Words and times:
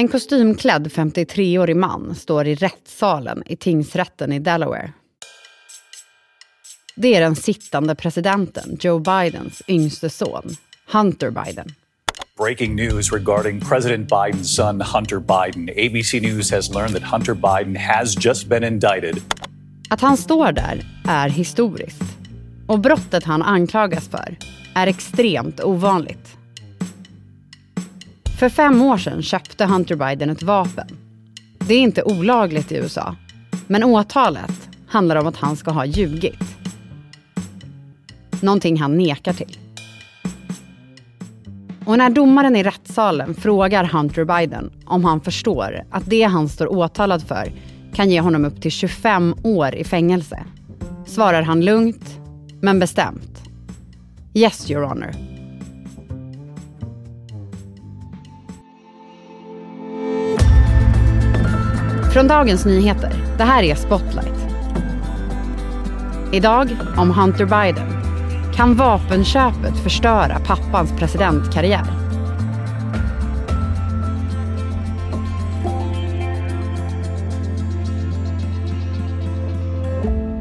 En 0.00 0.08
kostymklädd 0.08 0.86
53-årig 0.86 1.76
man 1.76 2.14
står 2.14 2.46
i 2.46 2.54
rättssalen 2.54 3.42
i 3.46 3.56
tingsrätten 3.56 4.32
i 4.32 4.38
Delaware. 4.38 4.92
Det 6.96 7.14
är 7.14 7.20
den 7.20 7.36
sittande 7.36 7.94
presidenten 7.94 8.78
Joe 8.80 8.98
Bidens 8.98 9.62
yngste 9.68 10.10
son, 10.10 10.56
Hunter 10.92 11.30
Biden. 11.30 11.68
Breaking 12.38 12.76
news 12.76 13.12
regarding 13.12 13.60
President 13.60 14.08
Biden's 14.10 14.42
son, 14.42 14.80
Hunter 14.80 15.18
Biden. 15.18 15.68
ABC 15.68 16.14
News 16.14 16.50
has 16.50 16.74
learned 16.74 16.94
that 16.94 17.12
Hunter 17.12 17.34
Biden 17.34 17.76
has 17.76 18.24
just 18.24 18.46
been 18.46 18.64
indicted. 18.64 19.22
Att 19.90 20.00
han 20.00 20.16
står 20.16 20.52
där 20.52 20.80
är 21.08 21.28
historiskt. 21.28 22.02
Och 22.68 22.80
brottet 22.80 23.24
han 23.24 23.42
anklagas 23.42 24.08
för 24.08 24.36
är 24.74 24.86
extremt 24.86 25.60
ovanligt. 25.60 26.39
För 28.40 28.48
fem 28.48 28.82
år 28.82 28.98
sedan 28.98 29.22
köpte 29.22 29.64
Hunter 29.64 29.96
Biden 29.96 30.30
ett 30.30 30.42
vapen. 30.42 30.86
Det 31.58 31.74
är 31.74 31.78
inte 31.78 32.02
olagligt 32.02 32.72
i 32.72 32.76
USA. 32.76 33.16
Men 33.66 33.84
åtalet 33.84 34.68
handlar 34.88 35.16
om 35.16 35.26
att 35.26 35.36
han 35.36 35.56
ska 35.56 35.70
ha 35.70 35.84
ljugit. 35.84 36.42
Någonting 38.42 38.80
han 38.80 38.96
nekar 38.96 39.32
till. 39.32 39.58
Och 41.84 41.98
när 41.98 42.10
domaren 42.10 42.56
i 42.56 42.62
rättssalen 42.62 43.34
frågar 43.34 43.84
Hunter 43.84 44.24
Biden 44.24 44.72
om 44.84 45.04
han 45.04 45.20
förstår 45.20 45.84
att 45.90 46.06
det 46.06 46.22
han 46.22 46.48
står 46.48 46.72
åtalad 46.72 47.22
för 47.22 47.52
kan 47.94 48.10
ge 48.10 48.20
honom 48.20 48.44
upp 48.44 48.62
till 48.62 48.72
25 48.72 49.34
år 49.42 49.74
i 49.74 49.84
fängelse 49.84 50.44
svarar 51.06 51.42
han 51.42 51.64
lugnt 51.64 52.18
men 52.60 52.78
bestämt. 52.78 53.42
Yes, 54.34 54.70
your 54.70 54.82
honor. 54.82 55.29
Från 62.12 62.28
Dagens 62.28 62.64
Nyheter. 62.64 63.12
Det 63.38 63.44
här 63.44 63.62
är 63.62 63.74
Spotlight. 63.74 64.46
Idag 66.32 66.68
om 66.96 67.10
Hunter 67.10 67.44
Biden. 67.44 68.02
Kan 68.54 68.74
vapenköpet 68.74 69.78
förstöra 69.82 70.38
pappans 70.46 70.92
presidentkarriär? 70.98 71.84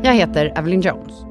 Jag 0.04 0.14
heter 0.14 0.54
Evelyn 0.58 0.82
Jones. 0.82 1.30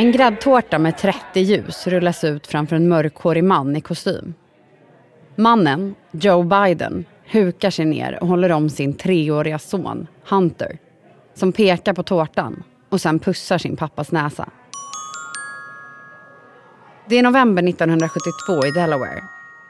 En 0.00 0.12
gräddtårta 0.12 0.78
med 0.78 0.98
30 0.98 1.40
ljus 1.40 1.86
rullas 1.86 2.24
ut 2.24 2.46
framför 2.46 2.76
en 2.76 2.88
mörkhårig 2.88 3.44
man 3.44 3.76
i 3.76 3.80
kostym. 3.80 4.34
Mannen, 5.36 5.94
Joe 6.10 6.42
Biden, 6.42 7.04
hukar 7.30 7.70
sig 7.70 7.84
ner 7.84 8.22
och 8.22 8.28
håller 8.28 8.52
om 8.52 8.70
sin 8.70 8.94
treåriga 8.94 9.58
son, 9.58 10.06
Hunter, 10.28 10.78
som 11.34 11.52
pekar 11.52 11.94
på 11.94 12.02
tårtan 12.02 12.62
och 12.88 13.00
sen 13.00 13.18
pussar 13.18 13.58
sin 13.58 13.76
pappas 13.76 14.12
näsa. 14.12 14.48
Det 17.08 17.18
är 17.18 17.22
november 17.22 17.68
1972 17.68 18.66
i 18.66 18.70
Delaware. 18.70 19.22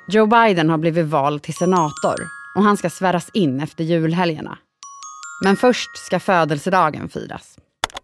Joe 0.09 0.27
Biden 0.27 0.71
har 0.71 0.79
blivit 0.79 1.07
vald 1.07 1.43
till 1.43 1.55
senator 1.55 2.17
och 2.57 2.63
han 2.63 2.77
ska 2.77 2.91
sväras 2.91 3.31
in 3.33 3.61
efter 3.61 3.85
julhelgerna. 3.85 4.59
Men 5.45 5.57
först 5.57 5.97
ska 6.07 6.21
födelsedagen 6.21 7.09
firas. 7.09 7.57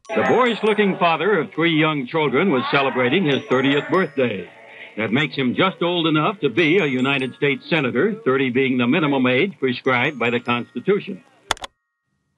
The 0.08 0.22
boyish 0.28 0.62
looking 0.62 0.96
father 0.98 1.40
of 1.40 1.50
three 1.52 1.76
young 1.80 2.06
children 2.06 2.52
was 2.52 2.62
celebrating 2.70 3.24
his 3.24 3.42
30th 3.50 3.90
birthday. 3.90 4.48
That 4.96 5.10
makes 5.10 5.34
him 5.36 5.54
just 5.54 5.82
old 5.82 6.06
enough 6.06 6.40
to 6.40 6.48
be 6.48 6.78
a 6.78 6.86
United 6.86 7.34
States 7.34 7.68
Senator, 7.68 8.14
30 8.24 8.50
being 8.50 8.78
the 8.78 8.86
minimum 8.86 9.26
age 9.26 9.52
prescribed 9.60 10.18
by 10.18 10.30
the 10.30 10.40
Constitution. 10.40 11.20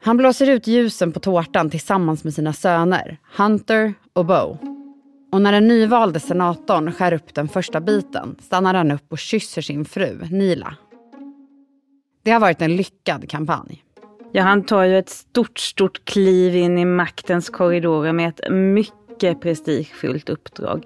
Han 0.01 0.17
blåser 0.17 0.49
ut 0.51 0.67
ljusen 0.67 1.13
på 1.13 1.21
tårtan 1.21 1.71
tillsammans 1.71 2.25
med 2.25 2.35
sina 2.35 2.53
söner, 2.53 3.19
Hunter 3.37 3.95
och 4.13 4.27
Bo. 4.27 4.59
Och 5.33 5.43
när 5.43 5.53
den 5.53 5.69
nyvalde 5.69 6.21
senatorn 6.21 6.93
skär 6.93 7.13
upp 7.13 7.35
den 7.35 7.49
första 7.49 7.81
biten 7.81 8.37
stannar 8.41 8.75
han 8.75 8.91
upp 8.91 9.13
och 9.13 9.19
kysser 9.19 9.63
sin 9.63 9.85
fru, 9.85 10.19
Nila. 10.31 10.77
Det 12.23 12.31
har 12.31 12.41
varit 12.41 12.63
en 12.63 12.77
lyckad 12.77 13.31
kampanj. 13.31 13.83
Ja, 14.33 14.43
han 14.43 14.65
tar 14.65 14.85
ju 14.85 14.99
ett 14.99 15.09
stort, 15.09 15.59
stort 15.59 16.05
kliv 16.05 16.57
in 16.57 16.79
i 16.79 16.85
maktens 16.85 17.51
korridorer 17.51 18.13
med 18.13 18.29
ett 18.29 18.51
mycket 18.51 19.41
prestigefyllt 19.41 20.29
uppdrag. 20.29 20.85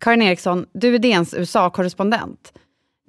Karin 0.00 0.22
Eriksson, 0.22 0.66
du 0.72 0.94
är 0.94 0.98
DNs 0.98 1.34
USA-korrespondent. 1.34 2.52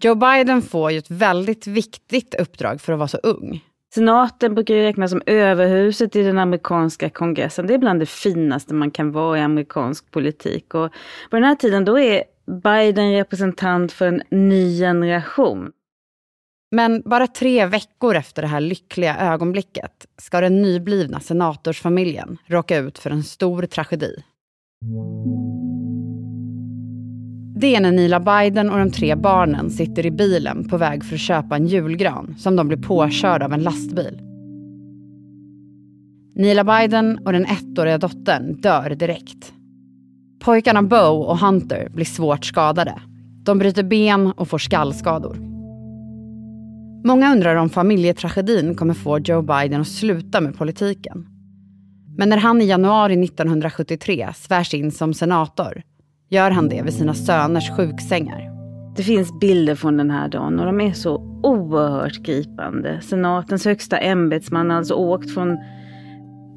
Joe 0.02 0.16
Biden 0.16 0.62
får 0.62 0.92
ju 0.92 0.98
ett 0.98 1.12
väldigt 1.12 1.68
viktigt 1.68 2.36
uppdrag 2.36 2.82
för 2.82 2.94
att 2.94 3.00
vara 3.00 3.08
så 3.08 3.18
ung. 3.18 3.64
Senaten 3.94 4.56
brukar 4.56 4.76
ju 4.76 4.82
räknas 4.82 5.12
som 5.12 5.22
överhuset 5.26 6.16
i 6.16 6.24
den 6.24 6.38
amerikanska 6.38 7.10
kongressen. 7.10 7.68
Det 7.68 7.74
är 7.74 7.78
bland 7.78 8.00
det 8.00 8.06
finaste 8.06 8.74
man 8.74 8.92
kan 8.92 9.12
vara 9.12 9.38
i 9.38 9.42
amerikansk 9.42 10.12
politik. 10.12 10.74
Och 10.74 10.92
på 11.30 11.36
den 11.36 11.44
här 11.44 11.56
tiden 11.56 11.86
då 11.86 12.00
är 12.00 12.24
Biden 12.64 13.12
representant 13.12 13.92
för 13.92 14.08
en 14.08 14.22
ny 14.30 14.80
generation. 14.80 15.72
Men 16.72 17.02
bara 17.06 17.28
tre 17.28 17.66
veckor 17.66 18.16
efter 18.16 18.42
det 18.42 18.48
här 18.48 18.60
lyckliga 18.60 19.18
ögonblicket 19.18 20.06
ska 20.18 20.42
den 20.42 20.62
nyblivna 20.62 21.20
senatorsfamiljen 21.20 22.38
råka 22.46 22.78
ut 22.78 22.98
för 22.98 23.10
en 23.10 23.24
stor 23.24 23.66
tragedi. 23.66 24.16
Det 27.60 27.76
är 27.76 27.82
när 27.82 27.92
Nila 27.92 28.20
Biden 28.20 28.70
och 28.70 28.80
de 28.80 28.92
tre 28.92 29.16
barnen 29.16 29.70
sitter 29.70 30.06
i 30.06 30.12
bilen 30.12 30.70
på 30.70 30.78
väg 30.78 31.06
för 31.06 31.16
att 31.16 31.22
köpa 31.22 31.56
en 31.56 31.68
julgran 31.68 32.36
som 32.38 32.56
de 32.56 32.68
blir 32.68 32.78
påkörda 32.78 33.46
av 33.46 33.54
en 33.54 33.64
lastbil. 33.64 34.22
Nila 36.36 36.64
Biden 36.64 37.20
och 37.26 37.34
den 37.34 37.46
ettåriga 37.46 37.98
dottern 37.98 38.62
dör 38.62 38.90
direkt. 38.90 39.54
Pojkarna 40.40 40.84
Bo 40.84 40.98
och 40.98 41.38
Hunter 41.38 41.90
blir 41.90 42.06
svårt 42.06 42.46
skadade. 42.46 43.02
De 43.44 43.58
bryter 43.58 43.84
ben 43.84 44.32
och 44.32 44.48
får 44.48 44.58
skallskador. 44.58 45.47
Många 47.08 47.32
undrar 47.32 47.56
om 47.56 47.70
familjetragedin 47.70 48.76
kommer 48.76 48.94
få 48.94 49.20
Joe 49.20 49.42
Biden 49.42 49.82
att 49.82 49.88
sluta 49.88 50.42
med 50.42 50.58
politiken. 50.58 51.28
Men 52.18 52.30
när 52.30 52.38
han 52.38 52.62
i 52.62 52.66
januari 52.66 53.24
1973 53.24 54.30
svärs 54.36 54.74
in 54.74 54.92
som 54.92 55.14
senator 55.14 55.82
gör 56.30 56.52
han 56.52 56.70
det 56.70 56.82
vid 56.82 56.94
sina 56.94 57.14
söners 57.14 57.72
sjuksängar. 57.78 58.52
Det 58.96 59.04
finns 59.04 59.40
bilder 59.40 59.76
från 59.76 59.98
den 59.98 60.12
här 60.12 60.30
dagen 60.30 60.60
och 60.60 60.66
de 60.66 60.82
är 60.82 60.94
så 60.94 61.16
oerhört 61.44 62.24
gripande. 62.26 63.02
Senatens 63.02 63.66
högsta 63.66 63.98
ämbetsman 63.98 64.70
har 64.70 64.78
alltså 64.78 64.94
åkt 64.94 65.34
från 65.34 65.58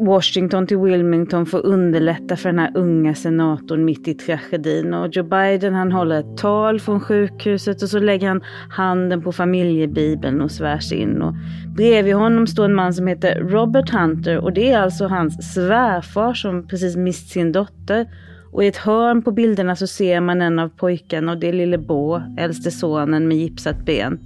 Washington 0.01 0.67
till 0.67 0.79
Wilmington 0.79 1.47
för 1.47 1.59
att 1.59 1.65
underlätta 1.65 2.37
för 2.37 2.49
den 2.49 2.59
här 2.59 2.73
unga 2.75 3.15
senatorn 3.15 3.85
mitt 3.85 4.09
i 4.09 4.15
tragedin. 4.15 4.95
Och 4.95 5.09
Joe 5.17 5.25
Biden 5.25 5.75
han 5.75 5.93
håller 5.93 6.21
ett 6.21 6.37
tal 6.37 6.81
från 6.81 7.01
sjukhuset 7.01 7.83
och 7.83 7.89
så 7.89 7.99
lägger 7.99 8.29
han 8.29 8.45
handen 8.71 9.23
på 9.23 9.33
familjebibeln 9.33 10.41
och 10.41 10.51
svärs 10.51 10.93
in. 10.93 11.23
Och 11.23 11.35
bredvid 11.77 12.15
honom 12.15 12.47
står 12.47 12.65
en 12.65 12.75
man 12.75 12.95
som 12.95 13.07
heter 13.07 13.41
Robert 13.41 13.91
Hunter 13.91 14.39
och 14.39 14.53
det 14.53 14.71
är 14.71 14.79
alltså 14.79 15.07
hans 15.07 15.55
svärfar 15.55 16.35
som 16.35 16.69
precis 16.69 16.97
mist 16.97 17.29
sin 17.29 17.53
dotter. 17.53 18.07
Och 18.53 18.65
i 18.65 18.67
ett 18.67 18.77
hörn 18.77 19.23
på 19.23 19.33
bilderna 19.33 19.77
så 19.77 19.87
ser 19.87 20.21
man 20.21 20.43
en 20.43 20.59
av 20.59 20.69
pojkarna 20.69 21.33
och 21.33 21.39
det 21.39 21.49
är 21.49 21.53
lille 21.53 21.79
Bo, 21.79 22.23
äldste 22.39 22.71
sonen 22.71 23.29
med 23.29 23.37
gipsat 23.37 23.85
ben. 23.87 24.19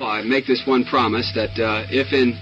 I 0.00 0.28
make 0.28 0.46
this 0.46 0.66
one 0.66 0.84
promise 0.84 1.34
that 1.34 1.58
uh, 1.58 1.94
if 1.94 2.12
in 2.12 2.36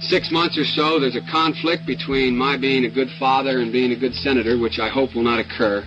six 0.00 0.30
months 0.30 0.58
or 0.58 0.64
so 0.64 1.00
there's 1.00 1.16
a 1.16 1.30
conflict 1.32 1.86
between 1.86 2.36
my 2.36 2.56
being 2.56 2.84
a 2.84 2.90
good 2.90 3.10
father 3.18 3.60
and 3.60 3.72
being 3.72 3.92
a 3.92 3.96
good 3.96 4.14
senator, 4.14 4.58
which 4.58 4.78
I 4.78 4.88
hope 4.88 5.14
will 5.14 5.22
not 5.22 5.40
occur, 5.40 5.84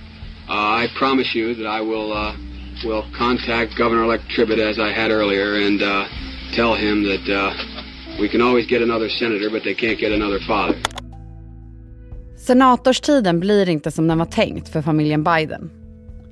uh, 0.50 0.54
I 0.82 0.88
promise 0.98 1.36
you 1.36 1.54
that 1.56 1.68
I 1.68 1.82
will 1.82 2.12
uh, 2.14 2.36
will 2.84 3.04
contact 3.18 3.76
Governor-elect 3.78 4.24
Tribbett 4.30 4.60
as 4.60 4.80
I 4.80 4.92
had 4.92 5.12
earlier 5.12 5.56
and 5.68 5.82
uh, 5.82 6.06
tell 6.56 6.76
him 6.76 7.04
that 7.04 7.30
uh, 7.30 7.54
we 8.20 8.28
can 8.30 8.42
always 8.42 8.66
get 8.66 8.82
another 8.82 9.10
senator, 9.10 9.50
but 9.50 9.64
they 9.64 9.76
can't 9.76 10.00
get 10.00 10.12
another 10.12 10.40
father. 10.40 10.76
Senatorstiden 12.38 13.40
blir 13.40 13.70
inte 13.70 13.92
som 13.92 14.08
den 14.08 14.18
var 14.18 14.26
tänkt 14.26 14.70
för 14.70 14.82
familjen 14.82 15.24
Biden. 15.24 15.72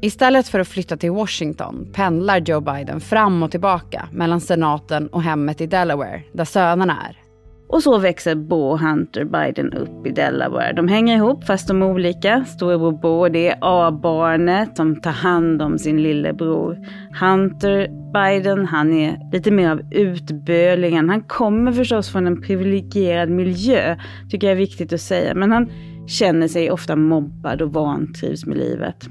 Istället 0.02 0.48
för 0.48 0.60
att 0.60 0.68
flytta 0.68 0.98
till 0.98 1.12
Washington 1.12 1.88
pendlar 1.94 2.40
Joe 2.40 2.62
Biden 2.62 3.02
fram 3.02 3.44
och 3.44 3.52
tillbaka 3.52 4.10
mellan 4.12 4.42
senaten 4.42 5.08
och 5.08 5.24
hemmet 5.24 5.62
i 5.62 5.66
Delaware 5.66 6.24
där 6.32 6.46
sönerna 6.46 7.02
är. 7.10 7.27
Och 7.70 7.84
så 7.84 7.98
växer 7.98 8.36
Bo 8.36 8.62
och 8.62 8.80
Hunter 8.80 9.26
Biden 9.26 9.74
upp 9.74 10.08
i 10.08 10.10
Delaware. 10.10 10.74
De 10.74 10.88
hänger 10.88 11.16
ihop 11.16 11.44
fast 11.44 11.68
de 11.68 11.82
är 11.82 11.86
olika. 11.86 12.46
Storebror 12.46 12.92
Bo 12.92 13.28
det 13.30 13.50
är 13.50 13.58
A-barnet 13.62 14.78
som 14.78 15.02
tar 15.02 15.12
hand 15.12 15.62
om 15.62 15.80
sin 15.80 16.04
lillebror. 16.04 16.78
Hunter 17.20 17.88
Biden, 18.14 18.66
han 18.66 18.94
är 18.94 19.32
lite 19.32 19.52
mer 19.52 19.70
av 19.70 19.82
utbölingen. 19.92 21.10
Han 21.10 21.22
kommer 21.22 21.72
förstås 21.72 22.10
från 22.10 22.28
en 22.28 22.42
privilegierad 22.42 23.30
miljö, 23.30 23.98
tycker 24.30 24.48
jag 24.48 24.52
är 24.52 24.60
viktigt 24.60 24.94
att 24.94 25.02
säga. 25.02 25.36
Men 25.36 25.52
han 25.52 25.70
känner 26.08 26.48
sig 26.48 26.72
ofta 26.72 26.96
mobbad 26.96 27.62
och 27.62 27.74
vantrivs 27.74 28.46
med 28.46 28.58
livet. 28.58 29.08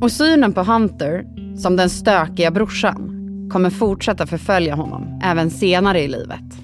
Och 0.00 0.12
synen 0.12 0.52
på 0.52 0.62
Hunter, 0.62 1.24
som 1.56 1.76
den 1.76 1.90
stökiga 1.90 2.50
brorsan, 2.50 3.10
kommer 3.52 3.70
fortsätta 3.70 4.26
förfölja 4.26 4.74
honom 4.74 5.20
även 5.24 5.50
senare 5.50 6.00
i 6.00 6.08
livet. 6.08 6.63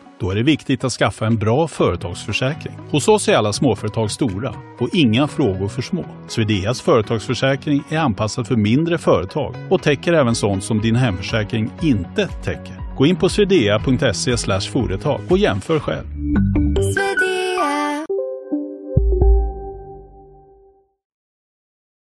Då 0.21 0.31
är 0.31 0.35
det 0.35 0.43
viktigt 0.43 0.83
att 0.83 0.91
skaffa 0.91 1.25
en 1.25 1.37
bra 1.37 1.67
företagsförsäkring. 1.67 2.73
Hos 2.89 3.07
oss 3.07 3.29
är 3.29 3.35
alla 3.35 3.53
småföretag 3.53 4.11
stora 4.11 4.55
och 4.79 4.89
inga 4.93 5.27
frågor 5.27 5.67
för 5.67 5.81
små. 5.81 6.05
Swedeas 6.27 6.81
företagsförsäkring 6.81 7.83
är 7.89 7.97
anpassad 7.97 8.47
för 8.47 8.55
mindre 8.55 8.97
företag 8.97 9.55
och 9.69 9.81
täcker 9.81 10.13
även 10.13 10.35
sånt 10.35 10.63
som 10.63 10.81
din 10.81 10.95
hemförsäkring 10.95 11.71
inte 11.81 12.27
täcker. 12.27 12.95
Gå 12.97 13.05
in 13.05 13.15
på 13.15 13.29
swedea.se 13.29 14.37
företag 14.71 15.21
och 15.29 15.37
jämför 15.37 15.79
själv. 15.79 16.05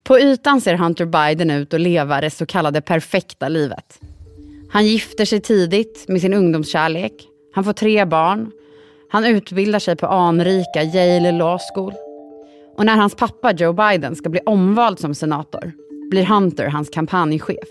På 0.05 0.19
ytan 0.19 0.61
ser 0.61 0.77
Hunter 0.77 1.07
Biden 1.07 1.51
ut 1.51 1.75
att 1.75 1.81
leva 1.81 2.21
det 2.21 2.31
så 2.31 2.47
kallade 2.47 2.81
perfekta 2.81 3.49
livet. 3.49 4.01
Han 4.71 4.87
gifter 4.87 5.25
sig 5.25 5.41
tidigt 5.41 6.05
med 6.09 6.21
sin 6.21 6.35
ungdomskärlek. 6.35 7.29
Han 7.55 7.65
får 7.65 7.73
tre 7.73 8.05
barn. 8.05 8.51
Han 9.09 9.25
utbildar 9.25 9.79
sig 9.79 9.97
på 9.97 10.07
anrika 10.07 10.83
Yale 10.83 11.33
Law 11.33 11.59
School. 11.75 11.95
Och 12.77 12.87
när 12.87 12.97
hans 12.97 13.15
pappa 13.15 13.53
Joe 13.53 13.73
Biden 13.73 14.17
ska 14.17 14.29
bli 14.29 14.41
omvald 14.47 14.99
som 14.99 15.15
senator 15.15 15.73
blir 16.11 16.25
Hunter 16.25 16.67
hans 16.67 16.91
kampanjchef. 16.91 17.69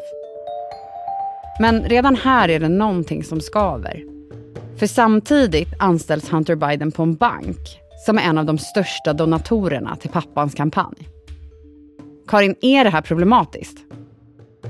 Men 1.59 1.83
redan 1.83 2.15
här 2.15 2.49
är 2.49 2.59
det 2.59 2.69
någonting 2.69 3.23
som 3.23 3.41
skaver. 3.41 4.03
För 4.79 4.87
samtidigt 4.87 5.69
anställs 5.79 6.29
Hunter 6.29 6.55
Biden 6.55 6.91
på 6.91 7.03
en 7.03 7.15
bank 7.15 7.79
som 8.05 8.17
är 8.17 8.21
en 8.21 8.37
av 8.37 8.45
de 8.45 8.57
största 8.57 9.13
donatorerna 9.13 9.95
till 9.95 10.09
pappans 10.09 10.53
kampanj. 10.53 11.09
Karin, 12.27 12.55
är 12.61 12.83
det 12.83 12.89
här 12.89 13.01
problematiskt? 13.01 13.77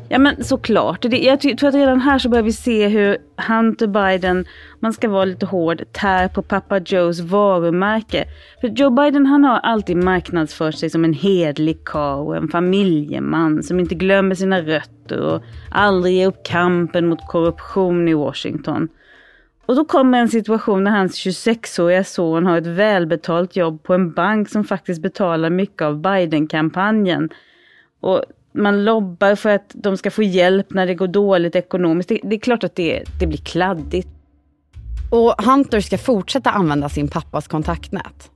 Ja 0.10 0.20
men 0.20 0.44
såklart. 0.44 1.06
jag 1.12 1.40
tror 1.40 1.68
att 1.68 1.76
redan 1.76 2.02
här 2.02 2.20
så 2.20 2.30
börjar 2.30 2.44
vi 2.44 2.54
se 2.54 2.88
hur 2.88 3.18
Hunter 3.48 3.88
Biden, 3.88 4.46
man 4.80 4.94
ska 4.94 5.10
vara 5.10 5.26
lite 5.26 5.46
hård, 5.46 5.84
tär 5.92 6.28
på 6.28 6.42
pappa 6.42 6.80
Joes 6.80 7.20
varumärke. 7.20 8.26
För 8.62 8.68
Joe 8.68 8.90
Biden 8.90 9.26
han 9.26 9.44
har 9.44 9.60
alltid 9.60 9.98
marknadsfört 9.98 10.76
sig 10.76 10.90
som 10.90 11.06
en 11.06 11.14
hedlig 11.14 11.84
karl 11.84 12.28
och 12.28 12.36
en 12.36 12.48
familjeman 12.48 13.64
som 13.64 13.80
inte 13.80 13.96
glömmer 13.96 14.36
sina 14.36 14.62
rötter 14.62 15.22
och 15.22 15.44
aldrig 15.72 16.16
ger 16.16 16.28
upp 16.28 16.46
kampen 16.46 17.08
mot 17.08 17.28
korruption 17.28 18.08
i 18.08 18.14
Washington. 18.14 18.90
Och 19.66 19.76
då 19.76 19.86
kommer 19.86 20.20
en 20.20 20.30
situation 20.30 20.84
när 20.84 20.92
hans 20.92 21.26
26-åriga 21.26 22.04
son 22.04 22.46
har 22.46 22.58
ett 22.58 22.68
välbetalt 22.68 23.56
jobb 23.56 23.84
på 23.84 23.94
en 23.94 24.12
bank 24.12 24.50
som 24.50 24.64
faktiskt 24.64 25.02
betalar 25.02 25.50
mycket 25.50 25.82
av 25.82 26.02
Biden-kampanjen. 26.02 27.30
Och 28.00 28.24
man 28.54 28.86
lobbar 28.86 29.36
för 29.36 29.50
att 29.50 29.72
de 29.74 29.98
ska 29.98 30.12
få 30.12 30.24
hjälp 30.24 30.74
när 30.74 30.88
det 30.88 30.96
går 30.96 31.08
dåligt 31.08 31.56
ekonomiskt. 31.56 32.10
Det, 32.10 32.20
det 32.24 32.36
är 32.36 32.40
klart 32.40 32.64
att 32.64 32.76
det, 32.76 33.04
det 33.20 33.28
blir 33.28 33.38
kladdigt. 33.38 34.08
Och 35.12 35.44
Hunter 35.44 35.80
ska 35.80 35.98
fortsätta 35.98 36.52
använda 36.52 36.90
sin 36.90 37.08
pappas 37.08 37.48
kontaktnät. 37.48 38.32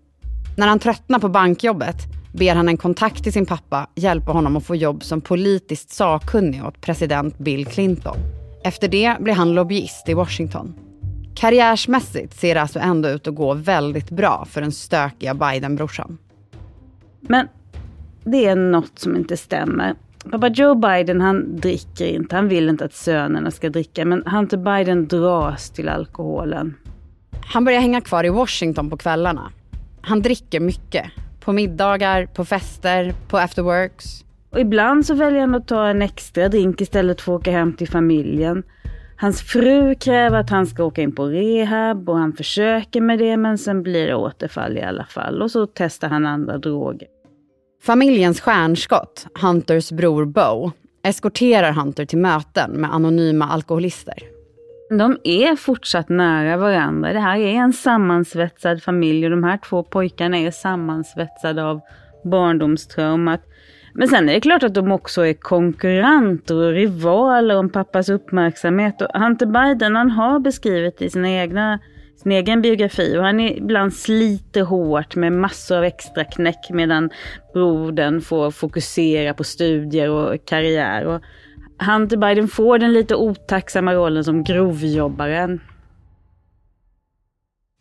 När 0.57 0.67
han 0.67 0.79
tröttnar 0.79 1.19
på 1.19 1.29
bankjobbet 1.29 1.97
ber 2.33 2.55
han 2.55 2.69
en 2.69 2.77
kontakt 2.77 3.23
till 3.23 3.33
sin 3.33 3.45
pappa 3.45 3.87
hjälpa 3.95 4.31
honom 4.31 4.57
att 4.57 4.65
få 4.65 4.75
jobb 4.75 5.03
som 5.03 5.21
politiskt 5.21 5.89
sakkunnig 5.89 6.65
åt 6.65 6.81
president 6.81 7.37
Bill 7.37 7.65
Clinton. 7.65 8.17
Efter 8.63 8.87
det 8.87 9.17
blir 9.19 9.33
han 9.33 9.53
lobbyist 9.53 10.09
i 10.09 10.13
Washington. 10.13 10.73
Karriärsmässigt 11.35 12.39
ser 12.39 12.55
det 12.55 12.61
alltså 12.61 12.79
ändå 12.79 13.09
ut 13.09 13.27
att 13.27 13.35
gå 13.35 13.53
väldigt 13.53 14.09
bra 14.09 14.45
för 14.49 14.61
den 14.61 14.71
stökiga 14.71 15.33
Biden-brorsan. 15.33 16.17
Men 17.21 17.47
det 18.23 18.45
är 18.45 18.55
något 18.55 18.99
som 18.99 19.15
inte 19.15 19.37
stämmer. 19.37 19.95
Pappa 20.31 20.47
Joe 20.47 20.75
Biden 20.75 21.21
han 21.21 21.55
dricker 21.55 22.05
inte, 22.05 22.35
han 22.35 22.47
vill 22.47 22.69
inte 22.69 22.85
att 22.85 22.93
sönerna 22.93 23.51
ska 23.51 23.69
dricka. 23.69 24.05
Men 24.05 24.23
Hunter 24.27 24.57
Biden 24.57 25.07
dras 25.07 25.69
till 25.69 25.89
alkoholen. 25.89 26.75
Han 27.53 27.65
börjar 27.65 27.79
hänga 27.79 28.01
kvar 28.01 28.23
i 28.23 28.29
Washington 28.29 28.89
på 28.89 28.97
kvällarna. 28.97 29.51
Han 30.01 30.21
dricker 30.21 30.59
mycket. 30.59 31.05
På 31.39 31.53
middagar, 31.53 32.25
på 32.25 32.45
fester, 32.45 33.13
på 33.27 33.37
afterworks. 33.37 34.05
Och 34.49 34.59
ibland 34.59 35.05
så 35.05 35.13
väljer 35.13 35.41
han 35.41 35.55
att 35.55 35.67
ta 35.67 35.87
en 35.87 36.01
extra 36.01 36.49
drink 36.49 36.81
istället 36.81 37.21
för 37.21 37.35
att 37.35 37.41
åka 37.41 37.51
hem 37.51 37.73
till 37.73 37.87
familjen. 37.87 38.63
Hans 39.19 39.41
fru 39.41 39.95
kräver 39.95 40.39
att 40.39 40.49
han 40.49 40.67
ska 40.67 40.83
åka 40.83 41.01
in 41.01 41.15
på 41.15 41.25
rehab 41.25 42.09
och 42.09 42.17
han 42.17 42.33
försöker 42.33 43.01
med 43.01 43.19
det 43.19 43.37
men 43.37 43.57
sen 43.57 43.83
blir 43.83 44.07
det 44.07 44.15
återfall 44.15 44.77
i 44.77 44.81
alla 44.81 45.05
fall. 45.05 45.41
Och 45.41 45.51
så 45.51 45.67
testar 45.67 46.09
han 46.09 46.25
andra 46.25 46.57
droger. 46.57 47.07
Familjens 47.87 48.41
stjärnskott, 48.41 49.27
Hunters 49.41 49.91
bror 49.91 50.25
Bo, 50.25 50.71
eskorterar 51.03 51.71
Hunter 51.71 52.05
till 52.05 52.17
möten 52.17 52.71
med 52.71 52.93
anonyma 52.93 53.45
alkoholister. 53.45 54.13
De 54.89 55.17
är 55.23 55.55
fortsatt 55.55 56.09
nära 56.09 56.57
varandra. 56.57 57.13
Det 57.13 57.19
här 57.19 57.39
är 57.39 57.53
en 57.53 57.73
sammansvetsad 57.73 58.83
familj 58.83 59.25
och 59.25 59.31
de 59.31 59.43
här 59.43 59.57
två 59.57 59.83
pojkarna 59.83 60.37
är 60.37 60.51
sammansvetsade 60.51 61.63
av 61.63 61.81
barndomstraumat. 62.23 63.41
Men 63.93 64.07
sen 64.07 64.29
är 64.29 64.33
det 64.33 64.41
klart 64.41 64.63
att 64.63 64.73
de 64.73 64.91
också 64.91 65.25
är 65.25 65.33
konkurrenter 65.33 66.55
och 66.55 66.71
rivaler 66.71 67.57
om 67.57 67.69
pappas 67.69 68.09
uppmärksamhet. 68.09 69.01
Och 69.01 69.21
Hunter 69.21 69.45
Biden 69.45 69.95
han 69.95 70.11
har 70.11 70.39
beskrivit 70.39 71.01
i 71.01 71.09
sina 71.09 71.29
egna 71.29 71.79
sin 72.17 72.31
egen 72.31 72.61
biografi 72.61 73.17
och 73.17 73.23
han 73.23 73.39
ibland 73.39 73.93
sliter 73.93 74.61
hårt 74.61 75.15
med 75.15 75.31
massor 75.31 75.77
av 75.77 75.83
extra 75.83 76.23
knäck 76.23 76.69
medan 76.69 77.09
brodern 77.53 78.21
får 78.21 78.51
fokusera 78.51 79.33
på 79.33 79.43
studier 79.43 80.09
och 80.09 80.45
karriär. 80.45 81.05
Och 81.05 81.21
Hunter 81.79 82.17
Biden 82.17 82.47
får 82.47 82.79
den 82.79 82.93
lite 82.93 83.15
otacksamma 83.15 83.93
rollen 83.93 84.23
som 84.23 84.43
grovjobbaren. 84.43 85.61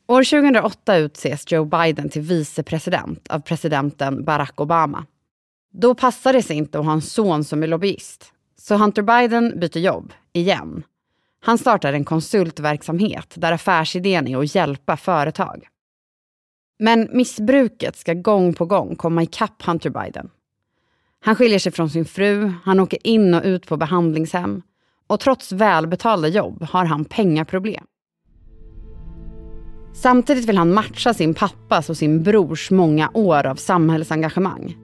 År 0.09 0.23
2008 0.23 0.97
utses 0.97 1.53
Joe 1.53 1.65
Biden 1.65 2.09
till 2.09 2.23
vicepresident 2.23 3.29
av 3.29 3.41
presidenten 3.41 4.25
Barack 4.25 4.61
Obama. 4.61 5.07
Då 5.73 5.95
passar 5.95 6.33
det 6.33 6.43
sig 6.43 6.57
inte 6.57 6.79
att 6.79 6.85
ha 6.85 6.93
en 6.93 7.03
son 7.03 7.45
som 7.45 7.63
är 7.63 7.67
lobbyist. 7.67 8.33
Så 8.57 8.77
Hunter 8.77 9.03
Biden 9.03 9.61
byter 9.61 9.79
jobb, 9.79 10.13
igen. 10.33 10.83
Han 11.41 11.59
startar 11.59 11.93
en 11.93 12.05
konsultverksamhet 12.05 13.35
där 13.37 13.53
affärsidén 13.53 14.29
är 14.29 14.39
att 14.39 14.55
hjälpa 14.55 14.97
företag. 14.97 15.67
Men 16.79 17.09
missbruket 17.13 17.97
ska 17.97 18.15
gång 18.15 18.55
på 18.55 18.67
gång 18.67 18.97
komma 18.97 19.23
ikapp 19.23 19.63
Hunter 19.63 19.91
Biden. 19.91 20.31
Han 21.21 21.37
skiljer 21.37 21.59
sig 21.59 21.73
från 21.73 21.91
sin 21.91 22.05
fru, 22.05 22.53
han 22.65 22.81
åker 22.81 23.07
in 23.07 23.35
och 23.35 23.43
ut 23.45 23.67
på 23.67 23.77
behandlingshem 23.77 24.63
och 25.07 25.21
trots 25.21 25.53
välbetalda 25.53 26.29
jobb 26.29 26.63
har 26.63 26.85
han 26.85 27.05
pengaproblem. 27.05 27.85
Samtidigt 29.95 30.49
vill 30.49 30.59
han 30.59 30.75
matcha 30.75 31.15
sin 31.15 31.35
pappas 31.35 31.91
och 31.91 31.97
sin 31.97 32.23
brors 32.23 32.71
många 32.71 33.11
år 33.15 33.47
av 33.47 33.55
samhällsengagemang. 33.55 34.77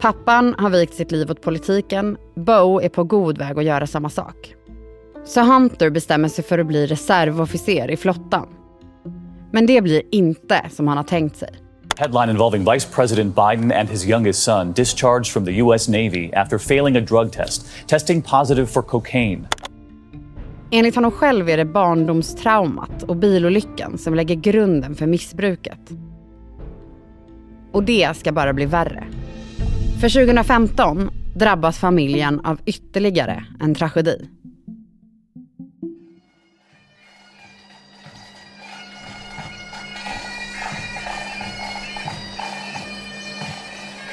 Pappan 0.00 0.54
har 0.58 0.70
vikt 0.70 0.94
sitt 0.94 1.10
liv 1.10 1.30
åt 1.30 1.42
politiken, 1.42 2.16
Bo 2.34 2.80
är 2.80 2.88
på 2.88 3.04
god 3.04 3.38
väg 3.38 3.58
att 3.58 3.64
göra 3.64 3.86
samma 3.86 4.10
sak. 4.10 4.54
Så 5.28 5.40
Hunter 5.40 5.90
bestämmer 5.90 6.28
sig 6.28 6.44
för 6.44 6.58
att 6.58 6.66
bli 6.66 6.86
reservofficer 6.86 7.90
i 7.90 7.96
flottan. 7.96 8.48
Men 9.52 9.66
det 9.66 9.82
blir 9.82 10.02
inte 10.10 10.62
som 10.70 10.88
han 10.88 10.96
har 10.96 11.04
tänkt 11.04 11.36
sig. 11.36 11.48
Headline 11.96 12.30
involving 12.30 12.72
Vice 12.72 12.88
President 12.94 13.34
Biden 13.36 13.72
and 13.72 13.88
his 13.88 14.06
youngest 14.06 14.42
son 14.42 14.72
discharged 14.72 15.26
from 15.26 15.44
the 15.44 15.62
U.S. 15.62 15.88
Navy 15.88 16.32
after 16.32 16.58
failing 16.58 16.96
a 16.96 17.00
drug 17.00 17.32
test, 17.32 17.66
testing 17.86 18.22
positive 18.22 18.66
for 18.66 18.82
cocaine. 18.82 19.46
Enligt 20.70 20.94
honom 20.94 21.10
själv 21.10 21.48
är 21.48 21.56
det 21.56 21.64
barndomstraumat 21.64 23.02
och 23.02 23.16
bilolyckan 23.16 23.98
som 23.98 24.14
lägger 24.14 24.34
grunden 24.34 24.94
för 24.94 25.06
missbruket. 25.06 25.90
Och 27.72 27.82
det 27.82 28.16
ska 28.16 28.32
bara 28.32 28.52
bli 28.52 28.66
värre. 28.66 29.04
För 30.00 30.08
2015 30.08 31.10
drabbas 31.34 31.78
familjen 31.78 32.40
av 32.40 32.60
ytterligare 32.66 33.44
en 33.60 33.74
tragedi. 33.74 34.28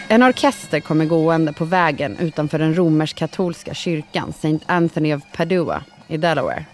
En 0.07 0.23
orkester 0.23 0.79
kommer 0.79 1.05
gående 1.05 1.53
på 1.53 1.65
vägen 1.65 2.17
utanför 2.17 2.59
den 2.59 2.75
romersk-katolska 2.75 3.73
kyrkan 3.73 4.29
St. 4.29 4.59
Anthony 4.65 5.13
of 5.13 5.21
Padua 5.33 5.83
i 6.07 6.17
Delaware. 6.17 6.65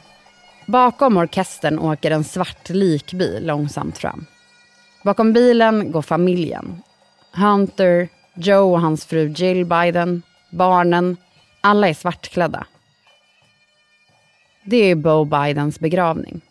Bakom 0.66 1.18
orkestern 1.18 1.80
åker 1.80 2.12
en 2.12 2.24
svart 2.24 2.70
likbil 2.70 3.46
långsamt 3.46 3.98
fram. 3.98 4.26
Bakom 5.04 5.34
bilen 5.34 5.92
går 5.92 6.02
familjen. 6.02 6.82
Hunter, 7.32 8.10
Joe 8.34 8.74
och 8.74 8.82
hans 8.82 9.06
fru 9.06 9.28
Jill 9.28 9.66
Biden, 9.66 10.22
barnen, 10.50 11.18
alla 11.62 11.90
är 11.90 11.94
svartklädda. 11.94 12.66
Det 14.64 14.78
är 14.78 14.96
Bo 14.96 15.26
Bidens 15.26 15.80
begravning. 15.80 16.42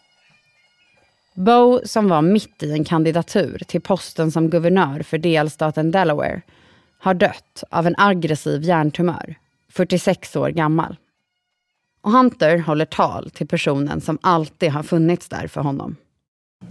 Bo, 1.35 1.81
som 1.85 2.09
var 2.09 2.23
mitt 2.23 2.63
i 2.63 2.73
en 2.73 2.85
kandidatur 2.85 3.63
till 3.67 3.81
posten 3.81 4.33
som 4.33 4.51
guvernör 4.51 5.03
för 5.03 5.19
delstaten 5.19 5.91
Delaware, 5.91 6.43
har 7.01 7.15
dött 7.15 7.65
av 7.71 7.87
en 7.87 7.95
aggressiv 7.99 8.63
hjärntumör, 8.63 9.35
46 9.69 10.37
år 10.37 10.49
gammal. 10.49 10.97
Och 12.01 12.13
Hunter 12.13 12.59
håller 12.59 12.85
tal 12.85 13.31
till 13.31 13.47
personen 13.47 14.01
som 14.01 14.19
alltid 14.23 14.71
har 14.71 14.83
funnits 14.83 15.29
där 15.29 15.47
för 15.47 15.61
honom. 15.61 15.97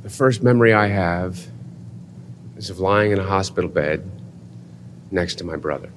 The 0.03 0.09
first 0.09 0.41
memory 0.41 0.71
I 0.71 0.89
have 0.93 1.33
is 2.57 2.69
of 2.69 2.79
lying 2.79 3.11
in 3.11 3.19
a 3.19 3.37
hospital 3.37 3.69
bed 3.69 4.01
next 5.09 5.39
to 5.39 5.45
my 5.45 5.57
brother. 5.57 5.89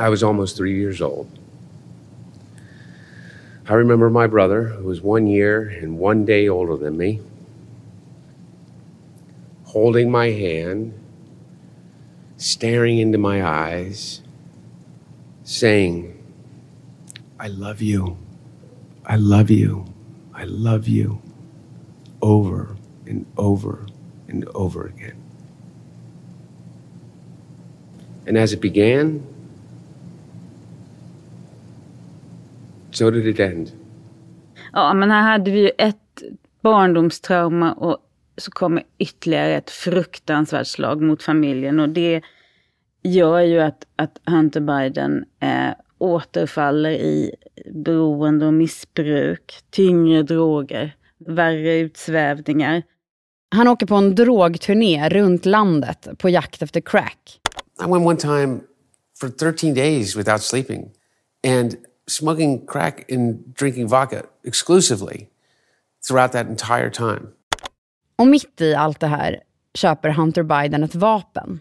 I 0.00 0.08
was 0.08 0.22
almost 0.22 0.56
three 0.56 0.80
years 0.80 1.00
old. 1.00 1.26
I 3.70 3.74
remember 3.74 4.08
my 4.08 4.26
brother, 4.26 4.62
who 4.64 4.88
was 4.88 5.02
one 5.02 5.26
year 5.26 5.68
and 5.82 5.98
one 5.98 6.24
day 6.24 6.48
older 6.48 6.76
than 6.76 6.96
me, 6.96 7.20
holding 9.64 10.10
my 10.10 10.30
hand, 10.30 10.92
staring 12.38 12.98
into 12.98 13.18
my 13.18 13.44
eyes, 13.44 14.22
saying, 15.44 16.14
I 17.38 17.48
love 17.48 17.82
you. 17.82 18.16
I 19.04 19.16
love 19.16 19.50
you. 19.50 19.84
I 20.34 20.44
love 20.44 20.88
you. 20.88 21.20
Over 22.22 22.76
and 23.06 23.26
over 23.36 23.86
and 24.28 24.48
over 24.54 24.86
again. 24.86 25.16
And 28.26 28.36
as 28.36 28.52
it 28.52 28.60
began, 28.60 29.26
so 32.90 33.10
did 33.10 33.26
it 33.26 33.40
end. 33.40 33.72
Ja, 34.72 34.94
men 34.94 35.10
här 35.10 35.22
hade 35.22 35.50
vi 35.50 35.60
ju 35.60 35.70
ett 35.78 36.22
barndomstrauma 36.60 37.72
och 37.72 37.98
så 38.38 38.50
kommer 38.50 38.82
ytterligare 38.98 39.56
ett 39.56 39.70
fruktansvärt 39.70 40.66
slag 40.66 41.02
mot 41.02 41.22
familjen. 41.22 41.80
Och 41.80 41.88
det 41.88 42.22
gör 43.02 43.40
ju 43.40 43.60
att, 43.60 43.86
att 43.96 44.20
Hunter 44.26 44.60
Biden 44.60 45.24
eh, 45.40 45.74
återfaller 45.98 46.90
i 46.90 47.34
beroende 47.74 48.46
och 48.46 48.54
missbruk, 48.54 49.54
tyngre 49.70 50.22
droger, 50.22 50.96
värre 51.26 51.78
utsvävningar. 51.78 52.82
Han 53.50 53.68
åker 53.68 53.86
på 53.86 53.94
en 53.94 54.14
drogturné 54.14 55.08
runt 55.08 55.46
landet 55.46 56.08
på 56.18 56.28
jakt 56.28 56.62
efter 56.62 56.80
crack. 56.80 57.40
I 57.80 57.90
went 57.90 58.06
one 58.06 58.16
time 58.16 58.60
for 59.20 59.28
13 59.28 59.74
days 59.74 60.16
without 60.16 60.42
sleeping 60.42 60.90
and 61.46 61.74
smoking 62.06 62.66
crack 62.66 63.12
and 63.12 63.54
drinking 63.58 63.86
vodka 63.86 64.22
exclusively 64.44 65.28
throughout 66.08 66.32
that 66.32 66.46
entire 66.46 66.90
time. 66.90 67.32
Och 68.18 68.26
mitt 68.26 68.60
i 68.60 68.74
allt 68.74 69.00
det 69.00 69.06
här 69.06 69.40
köper 69.74 70.10
Hunter 70.10 70.42
Biden 70.42 70.84
ett 70.84 70.94
vapen. 70.94 71.60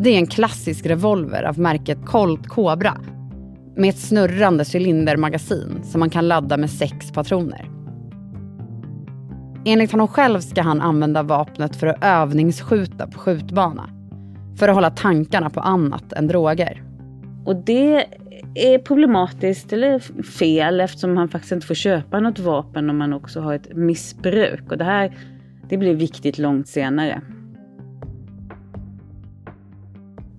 Det 0.00 0.10
är 0.10 0.18
en 0.18 0.26
klassisk 0.26 0.86
revolver 0.86 1.42
av 1.42 1.58
märket 1.58 1.98
Colt 2.06 2.48
Cobra 2.48 3.00
med 3.76 3.90
ett 3.90 3.98
snurrande 3.98 4.64
cylindermagasin 4.74 5.80
som 5.84 6.00
man 6.00 6.10
kan 6.10 6.28
ladda 6.28 6.56
med 6.56 6.70
sex 6.70 7.12
patroner. 7.12 7.70
Enligt 9.64 9.92
honom 9.92 10.08
själv 10.08 10.40
ska 10.40 10.62
han 10.62 10.80
använda 10.80 11.22
vapnet 11.22 11.76
för 11.76 11.86
att 11.86 12.04
övningsskjuta 12.04 13.06
på 13.06 13.18
skjutbana. 13.18 13.90
För 14.58 14.68
att 14.68 14.74
hålla 14.74 14.90
tankarna 14.90 15.50
på 15.50 15.60
annat 15.60 16.12
än 16.12 16.26
droger. 16.26 16.82
Och 17.46 17.56
det 17.56 18.06
är 18.54 18.78
problematiskt 18.78 19.72
eller 19.72 19.98
fel 20.22 20.80
eftersom 20.80 21.16
han 21.16 21.28
faktiskt 21.28 21.52
inte 21.52 21.66
får 21.66 21.74
köpa 21.74 22.20
något 22.20 22.38
vapen 22.38 22.90
om 22.90 22.98
man 22.98 23.12
också 23.12 23.40
har 23.40 23.54
ett 23.54 23.76
missbruk. 23.76 24.70
Och 24.70 24.78
det 24.78 24.84
här 24.84 25.12
det 25.68 25.76
blir 25.76 25.94
viktigt 25.94 26.38
långt 26.38 26.68
senare. 26.68 27.20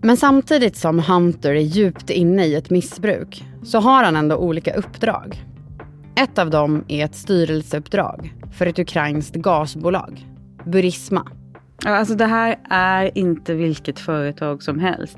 Men 0.02 0.18
samtidigt 0.18 0.76
som 0.76 1.00
Hunter 1.00 1.52
är 1.52 1.62
djupt 1.62 2.10
inne 2.10 2.46
i 2.46 2.56
ett 2.56 2.70
missbruk 2.70 3.46
så 3.64 3.80
har 3.80 4.04
han 4.04 4.16
ändå 4.16 4.36
olika 4.36 4.74
uppdrag. 4.74 5.44
Ett 6.16 6.40
av 6.40 6.50
dem 6.50 6.86
är 6.88 7.06
ett 7.06 7.16
styrelseuppdrag 7.16 8.34
för 8.54 8.66
ett 8.66 8.80
ukrainskt 8.80 9.36
gasbolag, 9.36 10.28
Burisma. 10.66 11.28
Alltså 11.86 12.16
det 12.16 12.26
här 12.26 12.56
är 12.70 13.18
inte 13.18 13.54
vilket 13.54 14.00
företag 14.00 14.64
som 14.64 14.80
helst. 14.80 15.18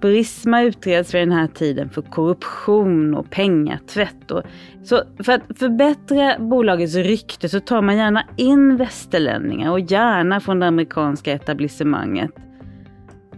Burisma 0.00 0.62
utreds 0.62 1.14
vid 1.14 1.22
den 1.22 1.32
här 1.32 1.46
tiden 1.46 1.90
för 1.90 2.02
korruption 2.02 3.14
och 3.14 3.30
pengatvätt. 3.30 4.30
Och, 4.30 4.42
så 4.84 5.02
för 5.18 5.32
att 5.32 5.42
förbättra 5.58 6.38
bolagets 6.38 6.94
rykte 6.94 7.48
så 7.48 7.60
tar 7.60 7.82
man 7.82 7.96
gärna 7.96 8.24
in 8.36 8.76
västerlänningar 8.76 9.70
och 9.70 9.80
gärna 9.80 10.40
från 10.40 10.60
det 10.60 10.66
amerikanska 10.66 11.32
etablissemanget. 11.32 12.30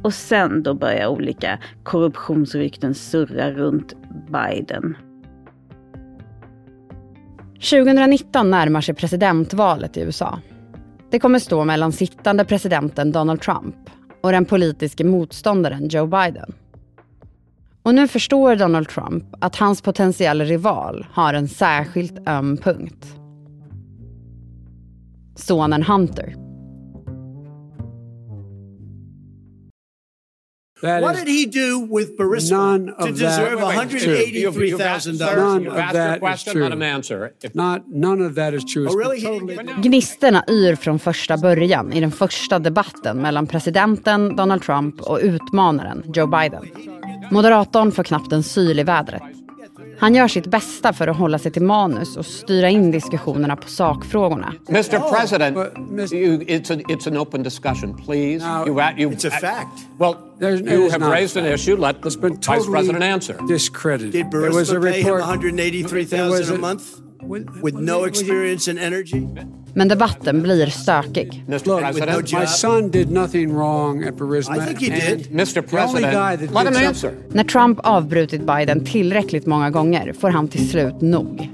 Och 0.03 0.15
sen 0.15 0.63
då 0.63 0.75
börjar 0.75 1.07
olika 1.07 1.59
korruptionsrykten 1.83 2.95
surra 2.95 3.51
runt 3.51 3.95
Biden. 4.29 4.97
2019 7.55 8.51
närmar 8.51 8.81
sig 8.81 8.95
presidentvalet 8.95 9.97
i 9.97 10.01
USA. 10.01 10.39
Det 11.11 11.19
kommer 11.19 11.39
stå 11.39 11.65
mellan 11.65 11.93
sittande 11.93 12.45
presidenten 12.45 13.13
Donald 13.13 13.41
Trump 13.41 13.77
och 14.21 14.33
den 14.33 14.45
politiska 14.45 15.05
motståndaren 15.05 15.89
Joe 15.89 16.07
Biden. 16.07 16.53
Och 17.83 17.95
nu 17.95 18.09
förstår 18.09 18.57
Donald 18.57 18.89
Trump 18.89 19.25
att 19.41 19.57
hans 19.57 19.83
potentiella 19.83 20.45
rival 20.45 21.07
har 21.13 21.35
en 21.35 21.49
särskilt 21.49 22.29
öm 22.29 22.57
punkt. 22.57 23.07
Sonen 25.37 25.83
Hunter. 25.83 26.50
That 30.83 31.03
what 31.03 31.17
did 31.17 31.29
he 31.29 31.45
do 31.47 31.87
with 31.91 32.17
Burisma 32.19 32.57
None 32.57 32.87
to 32.87 32.93
of 33.03 33.09
deserve 33.19 33.61
hundred 33.61 34.03
eighty-three 34.03 34.71
thousand 34.79 35.19
None 35.19 35.65
dollars? 35.65 35.67
of 35.67 35.93
that 35.93 36.35
is 36.35 36.45
true. 36.45 36.69
Not, 37.53 37.83
none 37.89 38.27
of 38.27 38.35
that 38.35 38.55
is 38.55 38.65
true. 38.73 38.89
Oh, 38.89 38.97
really? 38.99 39.21
totally- 39.21 39.83
Gnisterna 39.83 40.45
yr 40.49 40.75
från 40.75 40.99
första 40.99 41.37
början 41.37 41.93
i 41.93 42.01
den 42.01 42.11
första 42.11 42.59
debatten 42.59 43.17
mellan 43.19 43.47
presidenten 43.47 44.37
Donald 44.37 44.63
Trump 44.63 45.01
och 45.01 45.19
utmanaren 45.23 46.03
Joe 46.15 46.27
Biden. 46.27 46.65
Moderatorn 47.31 47.93
får 47.93 48.03
knappt 48.03 48.33
en 48.33 48.43
syl 48.43 48.79
i 48.79 48.83
vädret. 48.83 49.23
Han 50.01 50.15
gör 50.15 50.29
sitt 50.29 50.47
bästa 50.47 50.93
för 50.93 51.09
att 51.09 51.17
hålla 51.17 51.39
sig 51.39 51.53
till 51.53 51.63
manus 51.63 52.17
och 52.17 52.27
styra 52.27 52.69
in 52.69 52.91
diskussionerna 52.91 53.57
på 53.57 53.69
sakfrågorna. 53.69 54.55
Mr. 54.69 55.11
President, 55.19 55.55
But, 55.57 55.77
Mr. 55.77 56.15
you, 56.15 56.39
it's, 56.41 56.71
a, 56.73 56.77
it's 56.89 57.09
an 57.09 57.17
open 57.17 57.43
discussion, 57.43 57.97
please. 58.05 58.47
Now, 58.47 58.67
you, 58.67 58.81
you, 58.97 59.11
It's 59.11 59.25
a 59.29 59.31
fact. 59.31 59.79
Well, 59.99 60.15
There's- 60.41 60.73
you 60.73 60.91
have 60.91 61.11
raised 61.11 61.37
an 61.37 61.47
issue. 61.55 61.77
Let 61.77 62.03
the 62.03 62.09
It's 62.09 62.17
been 62.21 62.35
Vice 62.37 62.47
totally 62.47 62.71
President 62.71 63.05
answer. 63.05 63.37
discredited. 63.49 64.13
Did 64.13 64.31
There 64.31 64.51
was 64.51 64.71
a 64.71 64.75
Burisma 64.77 64.91
pay 64.93 65.01
him 65.01 65.07
report- 65.07 65.21
one 65.21 65.29
hundred 65.29 65.61
eighty-three 65.61 66.05
There 66.05 66.31
was 66.31 66.41
thousand 66.41 66.55
a 66.55 66.59
a- 66.59 66.61
month 66.61 66.83
With- 67.23 67.49
with 67.63 67.75
no 67.75 68.05
experience 68.05 68.71
in 68.71 68.79
energy? 68.79 69.29
Men 69.75 69.89
debatten 69.89 70.43
blir 70.43 70.67
stökig. 70.67 71.45
Job. 71.65 72.41
My 72.41 72.47
son 72.47 72.91
did 72.91 73.11
nothing 73.11 73.53
wrong 73.53 74.05
at 74.05 74.15
Burisma. 74.15 74.57
I 74.57 74.67
think 74.67 74.81
he 74.81 75.15
did. 75.17 75.31
Mr. 75.31 75.63
President, 75.63 76.41
let 76.55 76.67
him 76.77 76.87
answer. 76.89 77.13
När 77.29 77.45
Trump 77.45 77.79
avbrutit 77.83 78.41
Biden 78.47 78.85
tillräckligt 78.85 79.47
många 79.47 79.71
gånger 79.71 80.13
får 80.13 80.29
han 80.29 80.49
till 80.49 80.71
slut 80.71 81.01
nog. 81.01 81.51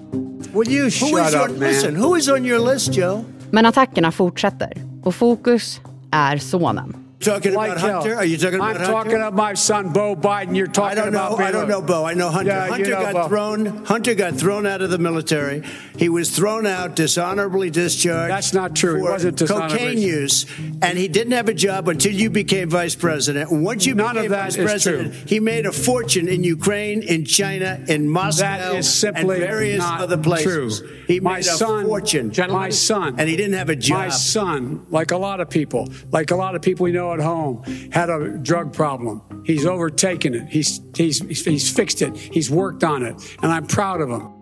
Will 0.52 0.72
you 0.72 0.84
Who 0.84 0.90
shut 0.90 1.28
is 1.28 1.34
up, 1.34 1.50
man? 1.50 1.68
listen, 1.68 1.96
who 1.96 2.16
is 2.16 2.28
on 2.28 2.46
your 2.46 2.72
list, 2.72 2.96
Joe? 2.96 3.24
Men 3.50 3.66
attackerna 3.66 4.12
fortsätter 4.12 4.72
och 5.02 5.14
fokus 5.14 5.80
är 6.10 6.36
sonen. 6.38 6.94
Talking 7.18 7.54
like 7.54 7.72
about. 7.72 8.02
Hunter? 8.02 8.14
Are 8.16 8.24
you 8.26 8.36
talking 8.36 8.56
about 8.56 8.68
I'm 8.70 8.76
Hunter? 8.76 8.92
talking 8.92 9.12
about 9.14 9.34
my 9.34 9.54
son, 9.54 9.90
Bo 9.92 10.14
Biden. 10.14 10.54
You're 10.54 10.68
I 10.68 10.72
talking 10.72 10.96
don't 10.96 11.12
know. 11.12 11.28
about 11.28 11.40
I 11.40 11.50
don't 11.50 11.66
know 11.68 11.80
Bo. 11.80 12.04
I 12.04 12.12
know 12.12 12.28
Hunter. 12.30 12.50
Yeah, 12.50 12.66
you 12.66 12.72
Hunter 12.72 12.90
know 12.90 13.00
got 13.00 13.14
Bo. 13.14 13.28
thrown. 13.28 13.84
Hunter 13.86 14.14
got 14.14 14.34
thrown 14.34 14.66
out 14.66 14.82
of 14.82 14.90
the 14.90 14.98
military. 14.98 15.62
He 15.96 16.10
was 16.10 16.30
thrown 16.30 16.66
out, 16.66 16.94
dishonorably 16.94 17.70
discharged. 17.70 18.30
That's 18.30 18.52
not 18.52 18.76
true. 18.76 18.96
He 18.96 19.02
wasn't 19.02 19.38
dishonorably. 19.38 19.78
Cocaine 19.78 19.98
use, 19.98 20.44
and 20.82 20.98
he 20.98 21.08
didn't 21.08 21.32
have 21.32 21.48
a 21.48 21.54
job 21.54 21.88
until 21.88 22.12
you 22.12 22.28
became 22.28 22.68
vice 22.68 22.94
president. 22.94 23.50
And 23.50 23.64
once 23.64 23.86
you 23.86 23.94
None 23.94 24.14
became 24.16 24.30
vice 24.30 24.56
president, 24.56 25.12
true. 25.14 25.22
he 25.26 25.40
made 25.40 25.64
a 25.64 25.72
fortune 25.72 26.28
in 26.28 26.44
Ukraine, 26.44 27.02
in 27.02 27.24
China, 27.24 27.82
in 27.88 28.10
Moscow, 28.10 28.42
That 28.42 28.74
is 28.76 28.92
simply 28.92 29.36
and 29.36 29.46
various 29.46 29.78
not 29.78 30.02
other 30.02 30.18
places. 30.18 30.80
true. 30.80 30.88
He 31.06 31.20
my 31.20 31.36
made 31.36 31.40
a 31.40 31.42
son, 31.44 31.86
fortune. 31.86 32.32
My 32.50 32.68
son, 32.68 33.14
and 33.18 33.26
he 33.26 33.36
didn't 33.36 33.54
have 33.54 33.70
a 33.70 33.76
job. 33.76 33.98
My 33.98 34.08
son, 34.10 34.86
like 34.90 35.12
a 35.12 35.16
lot 35.16 35.40
of 35.40 35.48
people, 35.48 35.88
like 36.12 36.30
a 36.30 36.36
lot 36.36 36.54
of 36.54 36.60
people 36.60 36.84
we 36.84 36.92
know 36.92 37.05
at 37.12 37.20
home, 37.20 37.62
had 37.92 38.10
a 38.10 38.38
drug 38.38 38.72
problem. 38.72 39.20
He's 39.44 39.66
overtaken 39.66 40.34
it. 40.34 40.42
He's 40.48 40.80
he's 40.96 41.20
he's 41.44 41.76
fixed 41.76 42.02
it. 42.02 42.16
He's 42.16 42.50
worked 42.50 42.82
on 42.84 43.06
it, 43.06 43.14
and 43.42 43.52
I'm 43.52 43.66
proud 43.66 44.00
of 44.00 44.10
him. 44.10 44.36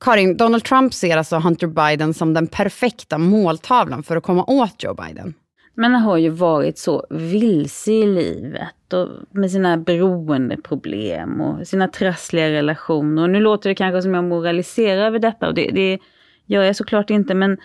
Karin, 0.00 0.36
Donald 0.36 0.64
Trump 0.64 0.94
ser 0.94 1.16
alltså 1.16 1.36
Hunter 1.36 1.66
Biden 1.66 2.14
som 2.14 2.34
den 2.34 2.46
perfekta 2.46 3.18
måltavlan 3.18 4.02
för 4.02 4.16
att 4.16 4.22
komma 4.22 4.44
åt 4.44 4.82
Joe 4.82 4.94
Biden. 4.94 5.34
Men 5.74 5.92
han 5.92 6.02
har 6.02 6.16
ju 6.16 6.28
varit 6.28 6.78
så 6.78 7.06
vilse 7.10 7.92
i 7.92 8.06
livet 8.06 8.92
och 8.92 9.08
med 9.30 9.50
sina 9.50 9.76
beroendeproblem 9.76 11.40
och 11.40 11.66
sina 11.66 11.88
trassliga 11.88 12.50
relationer. 12.50 13.22
Och 13.22 13.30
nu 13.30 13.40
låter 13.40 13.68
det 13.70 13.74
kanske 13.74 14.02
som 14.02 14.14
jag 14.14 14.24
moraliserar 14.24 15.06
över 15.06 15.18
detta 15.18 15.48
och 15.48 15.54
det, 15.54 15.70
det 15.70 15.98
gör 16.46 16.62
jag 16.62 16.76
såklart 16.76 17.10
inte. 17.10 17.34
Men 17.34 17.56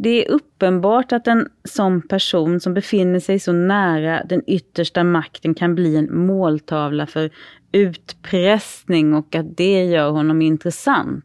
det 0.00 0.26
är 0.26 0.30
uppenbart 0.30 1.12
att 1.12 1.26
en 1.26 1.48
sån 1.64 2.02
person 2.02 2.60
som 2.60 2.74
befinner 2.74 3.20
sig 3.20 3.38
så 3.38 3.52
nära 3.52 4.24
den 4.24 4.42
yttersta 4.46 5.04
makten 5.04 5.54
kan 5.54 5.74
bli 5.74 5.96
en 5.96 6.26
måltavla 6.26 7.06
för 7.06 7.30
utpressning 7.72 9.14
och 9.14 9.34
att 9.34 9.56
det 9.56 9.84
gör 9.84 10.10
honom 10.10 10.42
intressant. 10.42 11.24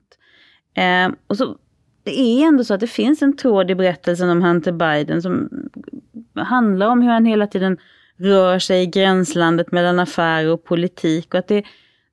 Eh, 0.76 1.12
och 1.28 1.38
så, 1.38 1.58
det 2.04 2.20
är 2.20 2.48
ändå 2.48 2.64
så 2.64 2.74
att 2.74 2.80
det 2.80 2.88
finns 2.88 3.22
en 3.22 3.38
tråd 3.38 3.72
i 3.72 3.76
berättelsen 3.76 4.30
om 4.30 4.42
Hunter 4.42 4.72
Biden 4.72 5.22
som 5.22 5.50
handlar 6.36 6.88
om 6.88 7.02
hur 7.02 7.10
han 7.10 7.26
hela 7.26 7.48
tiden 7.48 7.78
rör 8.18 8.60
sig 8.60 8.84
i 8.84 8.86
gränslandet 8.86 9.72
mellan 9.72 10.00
affärer 10.00 10.52
och 10.52 10.64
politik. 10.64 11.34
Och 11.34 11.40
att 11.40 11.48
det, 11.48 11.64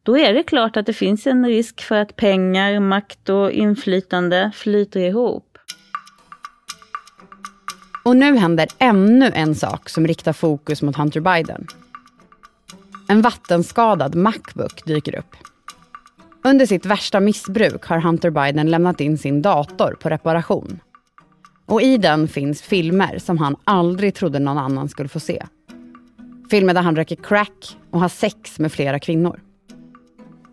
då 0.03 0.19
är 0.19 0.35
det 0.35 0.43
klart 0.43 0.77
att 0.77 0.87
det 0.87 0.93
finns 0.93 1.27
en 1.27 1.47
risk 1.47 1.81
för 1.81 1.97
att 1.97 2.17
pengar, 2.17 2.81
makt 2.81 3.29
och 3.29 3.51
inflytande 3.53 4.51
flyter 4.55 5.01
ihop. 5.01 5.50
Och 8.03 8.17
nu 8.17 8.37
händer 8.37 8.69
ännu 8.79 9.31
en 9.35 9.55
sak 9.55 9.89
som 9.89 10.07
riktar 10.07 10.33
fokus 10.33 10.83
mot 10.83 10.97
Hunter 10.97 11.21
Biden. 11.21 11.67
En 13.09 13.23
vattenskadad 13.23 14.15
Macbook 14.15 14.85
dyker 14.85 15.19
upp. 15.19 15.37
Under 16.45 16.67
sitt 16.67 16.87
värsta 16.87 17.21
missbruk 17.21 17.85
har 17.85 17.99
Hunter 17.99 18.31
Biden 18.31 18.71
lämnat 18.71 19.01
in 19.01 19.19
sin 19.19 19.43
dator 19.43 19.97
på 20.01 20.09
reparation. 20.09 20.81
Och 21.67 21.83
i 21.83 21.99
den 21.99 22.29
finns 22.29 22.63
filmer 22.63 23.19
som 23.19 23.39
han 23.39 23.57
aldrig 23.65 24.15
trodde 24.15 24.39
någon 24.39 24.59
annan 24.59 24.89
skulle 24.89 25.09
få 25.09 25.21
se. 25.21 25.47
Filmer 26.51 26.75
där 26.75 26.83
han 26.83 26.97
röker 26.97 27.17
crack 27.17 27.77
och 27.91 28.01
har 28.01 28.09
sex 28.09 28.59
med 28.59 28.73
flera 28.73 28.99
kvinnor. 28.99 29.41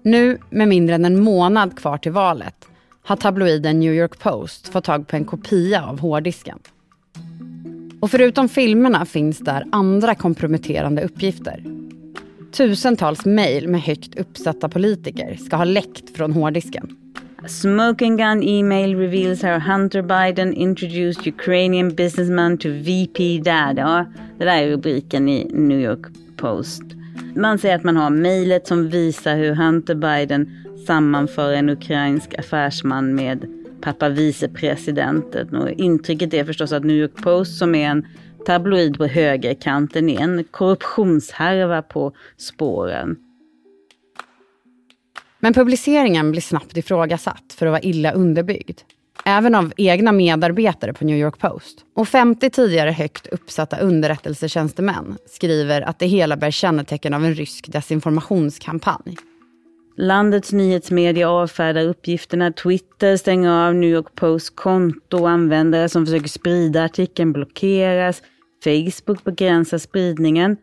Nu, 0.03 0.37
med 0.49 0.67
mindre 0.67 0.95
än 0.95 1.05
en 1.05 1.23
månad 1.23 1.77
kvar 1.77 1.97
till 1.97 2.11
valet, 2.11 2.67
har 3.03 3.15
tabloiden 3.15 3.79
New 3.79 3.93
York 3.93 4.19
Post 4.19 4.67
fått 4.67 4.83
tag 4.83 5.07
på 5.07 5.15
en 5.15 5.25
kopia 5.25 5.85
av 5.85 5.99
hårddisken. 5.99 6.59
Och 7.99 8.11
förutom 8.11 8.49
filmerna 8.49 9.05
finns 9.05 9.39
där 9.39 9.65
andra 9.71 10.15
komprometterande 10.15 11.01
uppgifter. 11.01 11.63
Tusentals 12.51 13.25
mejl 13.25 13.67
med 13.67 13.81
högt 13.81 14.15
uppsatta 14.19 14.69
politiker 14.69 15.35
ska 15.35 15.55
ha 15.55 15.63
läckt 15.63 16.17
från 16.17 16.31
hårddisken. 16.31 16.97
Smoking 17.47 18.17
gun 18.17 18.43
email 18.43 18.95
reveals 18.95 19.43
how 19.43 19.59
Hunter 19.59 20.01
Biden 20.01 20.53
introduced 20.53 21.27
Ukrainian 21.27 21.95
businessman 21.95 22.57
to 22.57 22.69
VP 22.69 23.37
dad. 23.37 23.77
Ja, 23.77 24.05
det 24.37 24.45
där 24.45 24.63
är 24.63 24.69
rubriken 24.69 25.29
i 25.29 25.51
New 25.53 25.79
York 25.79 26.05
Post. 26.37 26.83
Man 27.35 27.59
säger 27.59 27.75
att 27.75 27.83
man 27.83 27.97
har 27.97 28.09
mejlet 28.09 28.67
som 28.67 28.89
visar 28.89 29.35
hur 29.35 29.55
Hunter 29.55 29.95
Biden 29.95 30.65
sammanför 30.87 31.53
en 31.53 31.69
ukrainsk 31.69 32.33
affärsman 32.39 33.15
med 33.15 33.56
pappa 33.81 34.09
vicepresidenten. 34.09 35.55
Och 35.55 35.69
intrycket 35.69 36.33
är 36.33 36.43
förstås 36.43 36.71
att 36.71 36.83
New 36.83 36.95
York 36.95 37.23
Post 37.23 37.57
som 37.57 37.75
är 37.75 37.89
en 37.89 38.07
tabloid 38.45 38.97
på 38.97 39.05
högerkanten 39.05 40.09
är 40.09 40.21
en 40.21 40.43
korruptionshärva 40.43 41.81
på 41.81 42.11
spåren. 42.37 43.15
Men 45.39 45.53
publiceringen 45.53 46.31
blir 46.31 46.41
snabbt 46.41 46.77
ifrågasatt 46.77 47.53
för 47.57 47.65
att 47.65 47.71
vara 47.71 47.81
illa 47.81 48.11
underbyggd. 48.11 48.79
Även 49.25 49.55
av 49.55 49.73
egna 49.77 50.11
medarbetare 50.11 50.93
på 50.93 51.05
New 51.05 51.17
York 51.17 51.39
Post. 51.39 51.85
Och 51.95 52.07
50 52.07 52.49
tidigare 52.49 52.91
högt 52.91 53.27
uppsatta 53.27 53.77
underrättelsetjänstemän 53.77 55.17
skriver 55.25 55.81
att 55.81 55.99
det 55.99 56.05
hela 56.05 56.37
bär 56.37 56.51
kännetecken 56.51 57.13
av 57.13 57.25
en 57.25 57.35
rysk 57.35 57.71
desinformationskampanj. 57.71 59.17
Landets 59.99 60.53
nyhetsmedia 60.53 61.29
avfärdar 61.29 61.85
uppgifterna. 61.85 62.51
Twitter 62.51 63.17
stänger 63.17 63.67
av 63.67 63.75
New 63.75 63.89
York 63.89 64.15
Posts 64.15 64.49
konto. 64.49 65.25
Användare 65.25 65.89
som 65.89 66.05
försöker 66.05 66.27
sprida 66.27 66.83
artikeln 66.83 67.33
blockeras. 67.33 68.23
Facebook 68.63 69.23
begränsar 69.23 69.77
spridningen. 69.77 70.57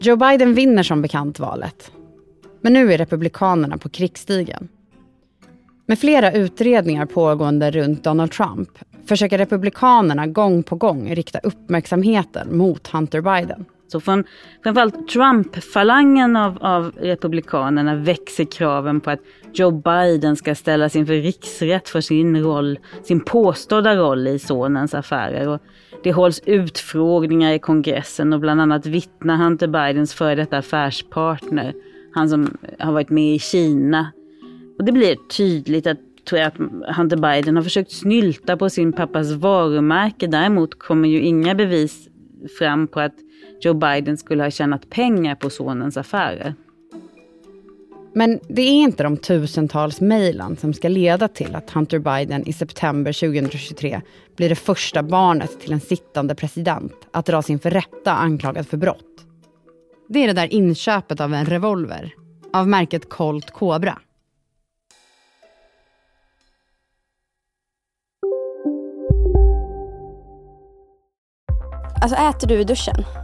Joe 0.00 0.16
Biden 0.16 0.54
vinner 0.54 0.82
som 0.82 1.02
bekant 1.02 1.38
valet. 1.38 1.92
Men 2.60 2.72
nu 2.72 2.92
är 2.92 2.98
Republikanerna 2.98 3.78
på 3.78 3.88
krigsstigen. 3.88 4.68
Med 5.86 5.98
flera 5.98 6.32
utredningar 6.32 7.06
pågående 7.06 7.70
runt 7.70 8.04
Donald 8.04 8.32
Trump 8.32 8.70
försöker 9.06 9.38
Republikanerna 9.38 10.26
gång 10.26 10.62
på 10.62 10.76
gång 10.76 11.14
rikta 11.14 11.38
uppmärksamheten 11.38 12.56
mot 12.56 12.88
Hunter 12.88 13.20
Biden. 13.20 13.64
Så 13.86 14.00
från 14.00 14.24
framförallt 14.62 15.08
Trump-falangen 15.08 16.36
av, 16.36 16.58
av 16.60 16.92
Republikanerna 16.96 17.94
växer 17.94 18.44
kraven 18.44 19.00
på 19.00 19.10
att 19.10 19.20
Joe 19.52 19.70
Biden 19.70 20.36
ska 20.36 20.54
ställas 20.54 20.96
inför 20.96 21.14
riksrätt 21.14 21.88
för 21.88 22.00
sin 22.00 22.42
roll, 22.42 22.78
sin 23.02 23.20
påstådda 23.20 23.96
roll 23.96 24.28
i 24.28 24.38
sonens 24.38 24.94
affärer. 24.94 25.48
Och 25.48 25.60
det 26.02 26.12
hålls 26.12 26.42
utfrågningar 26.46 27.52
i 27.52 27.58
kongressen 27.58 28.32
och 28.32 28.40
bland 28.40 28.60
annat 28.60 28.86
vittnar 28.86 29.36
Hunter 29.36 29.66
Bidens 29.66 30.14
före 30.14 30.34
detta 30.34 30.58
affärspartner, 30.58 31.74
han 32.14 32.28
som 32.28 32.56
har 32.78 32.92
varit 32.92 33.10
med 33.10 33.34
i 33.34 33.38
Kina. 33.38 34.12
Och 34.78 34.84
det 34.84 34.92
blir 34.92 35.16
tydligt 35.36 35.86
att 35.86 35.98
tror 36.24 36.40
jag 36.40 36.48
att 36.48 36.96
Hunter 36.96 37.16
Biden 37.16 37.56
har 37.56 37.62
försökt 37.62 37.92
snylta 37.92 38.56
på 38.56 38.70
sin 38.70 38.92
pappas 38.92 39.32
varumärke. 39.32 40.26
Däremot 40.26 40.78
kommer 40.78 41.08
ju 41.08 41.20
inga 41.20 41.54
bevis 41.54 42.08
fram 42.58 42.88
på 42.88 43.00
att 43.00 43.14
Joe 43.60 43.74
Biden 43.74 44.16
skulle 44.16 44.42
ha 44.42 44.50
tjänat 44.50 44.90
pengar 44.90 45.34
på 45.34 45.50
sonens 45.50 45.96
affärer. 45.96 46.54
Men 48.16 48.40
det 48.48 48.62
är 48.62 48.72
inte 48.72 49.02
de 49.02 49.16
tusentals 49.16 50.00
mejlen 50.00 50.56
som 50.56 50.74
ska 50.74 50.88
leda 50.88 51.28
till 51.28 51.54
att 51.54 51.70
Hunter 51.70 51.98
Biden 51.98 52.48
i 52.48 52.52
september 52.52 53.12
2023 53.12 54.00
blir 54.36 54.48
det 54.48 54.54
första 54.54 55.02
barnet 55.02 55.60
till 55.60 55.72
en 55.72 55.80
sittande 55.80 56.34
president 56.34 56.92
att 57.12 57.26
dras 57.26 57.50
inför 57.50 57.70
rätta 57.70 58.12
anklagad 58.12 58.68
för 58.68 58.76
brott. 58.76 59.26
Det 60.08 60.18
är 60.18 60.26
det 60.26 60.32
där 60.32 60.54
inköpet 60.54 61.20
av 61.20 61.34
en 61.34 61.46
revolver 61.46 62.14
av 62.52 62.68
märket 62.68 63.08
Colt 63.08 63.50
Cobra. 63.50 63.98
Alltså 72.02 72.18
äter 72.18 72.48
du 72.48 72.60
i 72.60 72.64
duschen? 72.64 73.23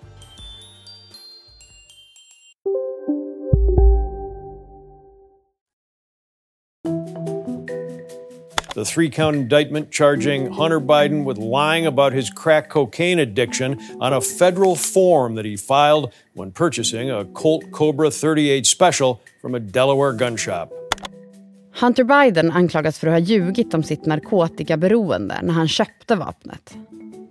The 8.73 8.85
three 8.85 9.09
count 9.09 9.35
indictment 9.35 9.91
charging 9.91 10.49
Hunter 10.49 10.79
Biden 10.79 11.25
with 11.25 11.37
lying 11.37 11.85
about 11.85 12.13
his 12.13 12.29
crack 12.29 12.69
cocaine 12.69 13.19
addiction 13.19 13.77
on 13.99 14.13
a 14.13 14.21
federal 14.21 14.75
form 14.75 15.35
that 15.35 15.45
he 15.45 15.57
filed 15.57 16.13
when 16.35 16.51
purchasing 16.51 17.11
a 17.11 17.25
Colt 17.25 17.63
Cobra 17.71 18.09
38 18.09 18.65
Special 18.65 19.21
from 19.41 19.55
a 19.55 19.59
Delaware 19.59 20.13
gun 20.13 20.37
shop. 20.37 20.71
Hunter 21.73 22.03
Biden 22.03 22.51
anklagas 22.51 22.99
för 22.99 23.07
att 23.07 23.13
ha 23.13 23.19
ljugit 23.19 23.73
om 23.73 23.83
sitt 23.83 24.05
narkotikaberoende 24.05 25.39
när 25.43 25.53
han 25.53 25.67
köpte 25.67 26.15
vapnet. 26.15 26.75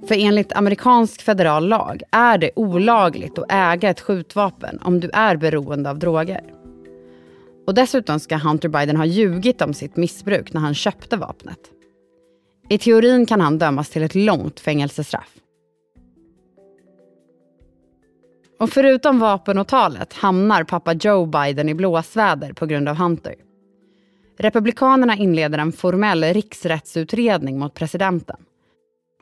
För 0.08 0.14
enligt 0.14 0.52
amerikansk 0.52 1.22
federal 1.22 1.68
lag 1.68 2.02
är 2.10 2.38
det 2.38 2.50
olagligt 2.56 3.38
att 3.38 3.52
äga 3.52 3.90
ett 3.90 4.00
skjutvapen 4.00 4.78
om 4.82 5.00
du 5.00 5.10
är 5.12 5.36
beroende 5.36 5.90
av 5.90 5.98
droger. 5.98 6.59
Och 7.66 7.74
dessutom 7.74 8.20
ska 8.20 8.36
Hunter 8.36 8.68
Biden 8.68 8.96
ha 8.96 9.04
ljugit 9.04 9.62
om 9.62 9.74
sitt 9.74 9.96
missbruk 9.96 10.52
när 10.52 10.60
han 10.60 10.74
köpte 10.74 11.16
vapnet. 11.16 11.58
I 12.68 12.78
teorin 12.78 13.26
kan 13.26 13.40
han 13.40 13.58
dömas 13.58 13.90
till 13.90 14.02
ett 14.02 14.14
långt 14.14 14.60
fängelsestraff. 14.60 15.36
Och 18.58 18.70
förutom 18.70 19.18
vapenåtalet 19.18 20.12
hamnar 20.12 20.64
pappa 20.64 20.92
Joe 20.92 21.26
Biden 21.26 21.68
i 21.68 21.74
blåsväder 21.74 22.52
på 22.52 22.66
grund 22.66 22.88
av 22.88 22.96
Hunter. 22.96 23.34
Republikanerna 24.38 25.16
inleder 25.16 25.58
en 25.58 25.72
formell 25.72 26.24
riksrättsutredning 26.24 27.58
mot 27.58 27.74
presidenten. 27.74 28.36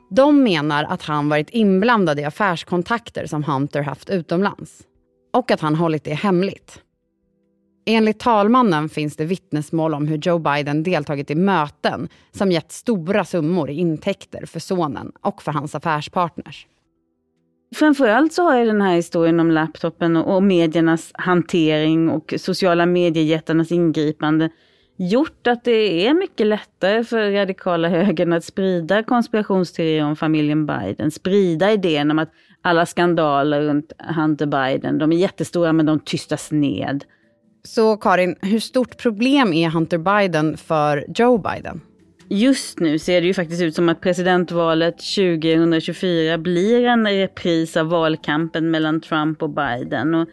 De 0.09 0.43
menar 0.43 0.83
att 0.83 1.01
han 1.01 1.29
varit 1.29 1.49
inblandad 1.49 2.19
i 2.19 2.23
affärskontakter 2.23 3.25
som 3.25 3.43
Hunter 3.43 3.81
haft 3.81 4.09
utomlands. 4.09 4.81
Och 5.33 5.51
att 5.51 5.61
han 5.61 5.75
hållit 5.75 6.03
det 6.03 6.13
hemligt. 6.13 6.81
Enligt 7.91 8.19
talmannen 8.19 8.89
finns 8.89 9.15
det 9.15 9.25
vittnesmål 9.25 9.93
om 9.93 10.07
hur 10.07 10.17
Joe 10.17 10.39
Biden 10.39 10.83
deltagit 10.83 11.31
i 11.31 11.35
möten 11.35 12.09
som 12.31 12.51
gett 12.51 12.71
stora 12.71 13.25
summor 13.25 13.69
i 13.69 13.73
intäkter 13.73 14.45
för 14.45 14.59
sonen 14.59 15.11
och 15.21 15.41
för 15.41 15.51
hans 15.51 15.75
affärspartners. 15.75 16.67
Framförallt 17.75 18.33
så 18.33 18.43
har 18.43 18.55
jag 18.55 18.67
den 18.67 18.81
här 18.81 18.95
historien 18.95 19.39
om 19.39 19.51
laptopen 19.51 20.17
och 20.17 20.43
mediernas 20.43 21.11
hantering 21.13 22.09
och 22.09 22.33
sociala 22.37 22.85
mediejättarnas 22.85 23.71
ingripande 23.71 24.49
gjort 24.97 25.47
att 25.47 25.63
det 25.63 26.07
är 26.07 26.13
mycket 26.13 26.47
lättare 26.47 27.03
för 27.03 27.31
radikala 27.31 27.89
högern 27.89 28.33
att 28.33 28.43
sprida 28.43 29.03
konspirationsteorier 29.03 30.05
om 30.05 30.15
familjen 30.15 30.65
Biden, 30.65 31.11
sprida 31.11 31.71
idén 31.71 32.11
om 32.11 32.19
att 32.19 32.31
alla 32.61 32.85
skandaler 32.85 33.61
runt 33.61 33.93
Hunter 34.15 34.45
Biden, 34.45 34.97
de 34.97 35.11
är 35.11 35.17
jättestora 35.17 35.73
men 35.73 35.85
de 35.85 35.99
tystas 35.99 36.51
ned. 36.51 37.03
Så 37.63 37.97
Karin, 37.97 38.35
hur 38.41 38.59
stort 38.59 38.97
problem 38.97 39.53
är 39.53 39.69
Hunter 39.69 39.97
Biden 39.97 40.57
för 40.57 41.05
Joe 41.15 41.37
Biden? 41.37 41.81
Just 42.31 42.79
nu 42.79 42.99
ser 42.99 43.21
det 43.21 43.27
ju 43.27 43.33
faktiskt 43.33 43.61
ut 43.61 43.75
som 43.75 43.89
att 43.89 44.01
presidentvalet 44.01 44.95
2024 44.97 46.37
blir 46.37 46.85
en 46.85 47.07
repris 47.07 47.77
av 47.77 47.87
valkampen 47.87 48.71
mellan 48.71 49.01
Trump 49.01 49.41
och 49.41 49.49
Biden. 49.49 50.15
Och 50.15 50.27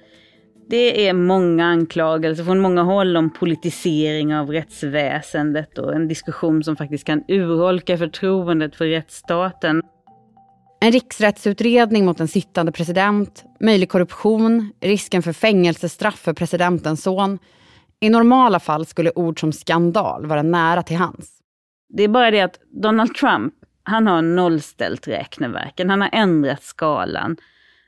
det 0.68 1.08
är 1.08 1.12
många 1.12 1.66
anklagelser 1.66 2.44
från 2.44 2.60
många 2.60 2.82
håll 2.82 3.16
om 3.16 3.30
politisering 3.30 4.34
av 4.34 4.50
rättsväsendet 4.50 5.78
och 5.78 5.94
en 5.94 6.08
diskussion 6.08 6.64
som 6.64 6.76
faktiskt 6.76 7.04
kan 7.04 7.24
urholka 7.28 7.98
förtroendet 7.98 8.76
för 8.76 8.86
rättsstaten. 8.86 9.82
En 10.80 10.92
riksrättsutredning 10.92 12.04
mot 12.04 12.20
en 12.20 12.28
sittande 12.28 12.72
president, 12.72 13.44
möjlig 13.60 13.88
korruption, 13.88 14.72
risken 14.80 15.22
för 15.22 15.32
fängelsestraff 15.32 16.18
för 16.18 16.32
presidentens 16.32 17.02
son. 17.02 17.38
I 18.00 18.10
normala 18.10 18.60
fall 18.60 18.86
skulle 18.86 19.12
ord 19.14 19.40
som 19.40 19.52
skandal 19.52 20.26
vara 20.26 20.42
nära 20.42 20.82
till 20.82 20.96
hans. 20.96 21.32
Det 21.88 22.02
är 22.02 22.08
bara 22.08 22.30
det 22.30 22.40
att 22.40 22.60
Donald 22.82 23.14
Trump, 23.14 23.54
han 23.82 24.06
har 24.06 24.22
nollställt 24.22 25.08
räkneverken, 25.08 25.90
han 25.90 26.00
har 26.00 26.10
ändrat 26.12 26.62
skalan. 26.62 27.36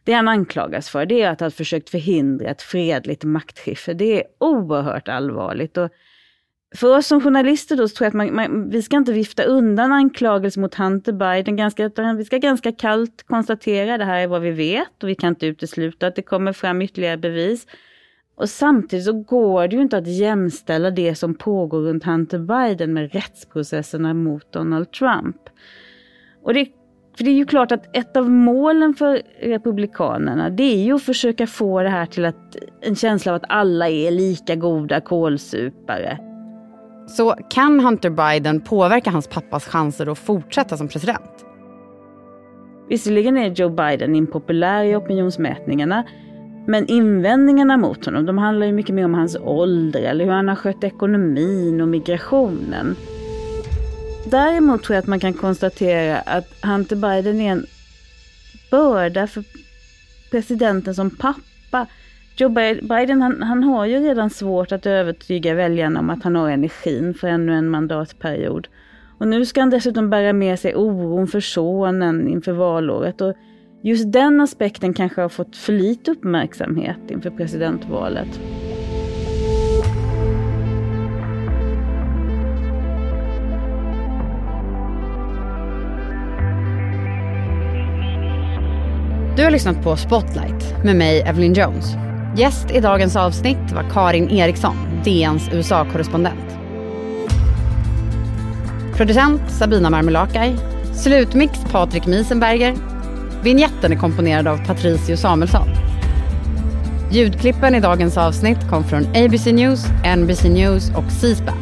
Det 0.05 0.12
han 0.12 0.29
anklagas 0.29 0.88
för 0.88 1.07
det 1.07 1.22
är 1.22 1.31
att 1.31 1.40
ha 1.40 1.51
försökt 1.51 1.90
förhindra 1.90 2.51
ett 2.51 2.62
fredligt 2.62 3.24
maktskifte. 3.24 3.94
Det 3.94 4.20
är 4.20 4.24
oerhört 4.40 5.09
allvarligt. 5.09 5.77
Och 5.77 5.90
för 6.76 6.96
oss 6.96 7.07
som 7.07 7.20
journalister 7.20 7.76
då 7.76 7.88
så 7.88 7.96
tror 7.96 8.04
jag 8.04 8.09
att 8.09 8.14
man, 8.14 8.35
man, 8.35 8.70
vi 8.70 8.83
ska 8.83 8.96
inte 8.96 9.12
vifta 9.12 9.42
undan 9.42 9.92
anklagelser 9.92 10.61
mot 10.61 10.74
Hunter 10.74 11.12
Biden. 11.12 11.57
Ganska, 11.57 11.90
vi 12.16 12.24
ska 12.24 12.38
ganska 12.38 12.72
kallt 12.72 13.22
konstatera 13.26 13.98
det 13.98 14.04
här 14.04 14.18
är 14.18 14.26
vad 14.26 14.42
vi 14.42 14.50
vet 14.50 15.02
och 15.02 15.09
vi 15.09 15.14
kan 15.14 15.28
inte 15.28 15.46
utesluta 15.46 16.07
att 16.07 16.16
det 16.16 16.22
kommer 16.22 16.52
fram 16.52 16.83
ytterligare 16.83 17.16
bevis. 17.16 17.66
Och 18.35 18.48
samtidigt 18.48 19.04
så 19.04 19.12
går 19.12 19.68
det 19.68 19.76
ju 19.76 19.83
inte 19.83 19.98
att 19.98 20.07
jämställa 20.07 20.90
det 20.90 21.14
som 21.14 21.35
pågår 21.35 21.81
runt 21.81 22.04
Hunter 22.04 22.38
Biden 22.38 22.92
med 22.92 23.12
rättsprocesserna 23.12 24.14
mot 24.14 24.52
Donald 24.52 24.90
Trump. 24.92 25.37
Och 26.42 26.54
det 26.54 26.68
för 27.16 27.24
det 27.24 27.31
är 27.31 27.35
ju 27.35 27.46
klart 27.46 27.72
att 27.72 27.96
ett 27.96 28.16
av 28.16 28.31
målen 28.31 28.94
för 28.94 29.22
Republikanerna 29.40 30.50
det 30.50 30.62
är 30.62 30.85
ju 30.85 30.94
att 30.94 31.02
försöka 31.02 31.46
få 31.46 31.83
det 31.83 31.88
här 31.88 32.07
till 32.07 32.24
att, 32.24 32.57
en 32.81 32.96
känsla 32.96 33.33
av 33.33 33.37
att 33.37 33.44
alla 33.48 33.88
är 33.88 34.11
lika 34.11 34.54
goda 34.54 35.00
kålsupare. 35.00 36.27
Så 37.09 37.37
kan 37.51 37.81
Hunter 37.81 38.11
Biden 38.11 38.61
påverka 38.61 39.11
hans 39.11 39.27
pappas 39.27 39.64
chanser 39.64 40.12
att 40.12 40.18
fortsätta 40.18 40.77
som 40.77 40.88
president? 40.88 41.44
Visserligen 42.88 43.38
är 43.38 43.51
Joe 43.51 43.68
Biden 43.68 44.14
impopulär 44.14 44.85
i 44.85 44.97
opinionsmätningarna 44.97 46.05
men 46.66 46.87
invändningarna 46.87 47.77
mot 47.77 48.05
honom 48.05 48.27
de 48.27 48.38
handlar 48.38 48.66
ju 48.66 48.73
mycket 48.73 48.94
mer 48.94 49.05
om 49.05 49.14
hans 49.14 49.37
ålder 49.37 50.01
eller 50.03 50.25
hur 50.25 50.33
han 50.33 50.49
har 50.49 50.57
skött 50.57 50.85
ekonomin 50.85 51.81
och 51.81 51.88
migrationen. 51.88 52.97
Däremot 54.27 54.83
tror 54.83 54.94
jag 54.94 55.03
att 55.03 55.09
man 55.09 55.21
kan 55.21 55.33
konstatera 55.35 56.18
att 56.18 56.47
Hunter 56.62 56.97
Biden 56.97 57.40
är 57.40 57.53
en 57.53 57.66
börda 58.71 59.27
för 59.27 59.44
presidenten 60.31 60.94
som 60.94 61.11
pappa. 61.11 61.87
Joe 62.40 62.48
Biden 62.83 63.22
han, 63.22 63.42
han 63.42 63.64
har 63.64 63.87
ju 63.87 63.98
redan 63.98 64.31
svårt 64.31 64.72
att 64.72 64.87
övertyga 64.87 65.55
väljarna 65.55 66.01
om 66.01 66.11
att 66.11 66.22
han 66.22 66.37
har 66.37 66.51
energin 66.51 67.14
för 67.14 67.29
ännu 67.29 67.55
en 67.55 67.68
mandatperiod. 67.68 68.68
Och 69.18 69.29
nu 69.29 69.46
ska 69.46 69.61
han 69.61 69.70
dessutom 69.70 70.11
bära 70.11 70.33
med 70.33 70.59
sig 70.59 70.74
oron 70.74 71.27
för 71.27 71.40
sonen 71.40 72.29
inför 72.29 72.53
valåret. 72.53 73.20
Och 73.20 73.35
just 73.83 74.12
den 74.12 74.40
aspekten 74.40 74.94
kanske 74.94 75.20
har 75.20 75.29
fått 75.29 75.57
för 75.57 75.72
lite 75.72 76.11
uppmärksamhet 76.11 77.11
inför 77.11 77.31
presidentvalet. 77.31 78.40
Du 89.37 89.44
har 89.44 89.51
lyssnat 89.51 89.85
på 89.85 89.96
Spotlight 89.96 90.85
med 90.85 90.96
mig, 90.96 91.20
Evelyn 91.20 91.53
Jones. 91.53 92.08
Gäst 92.38 92.70
i 92.70 92.81
dagens 92.81 93.16
avsnitt 93.16 93.72
var 93.74 93.83
Karin 93.92 94.31
Eriksson, 94.31 94.77
DNs 95.05 95.48
USA-korrespondent. 95.53 96.59
Producent 98.96 99.40
Sabina 99.51 99.90
Marmelakai. 99.90 100.57
Slutmix 100.94 101.53
Patrik 101.72 102.07
Miesenberger. 102.07 102.74
Vinjetten 103.42 103.92
är 103.92 103.96
komponerad 103.96 104.48
av 104.48 104.66
Patricio 104.66 105.16
Samuelsson. 105.16 105.68
Ljudklippen 107.12 107.74
i 107.74 107.81
dagens 107.81 108.16
avsnitt 108.16 108.59
kom 108.70 108.85
från 108.85 109.07
ABC 109.07 109.46
News, 109.46 109.87
NBC 110.16 110.44
News 110.44 110.90
och 110.96 111.12
C-SPAN. 111.12 111.59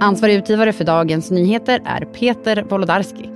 Ansvarig 0.00 0.34
utgivare 0.34 0.72
för 0.72 0.84
Dagens 0.84 1.30
Nyheter 1.30 1.82
är 1.86 2.04
Peter 2.04 2.62
Wolodarski. 2.62 3.29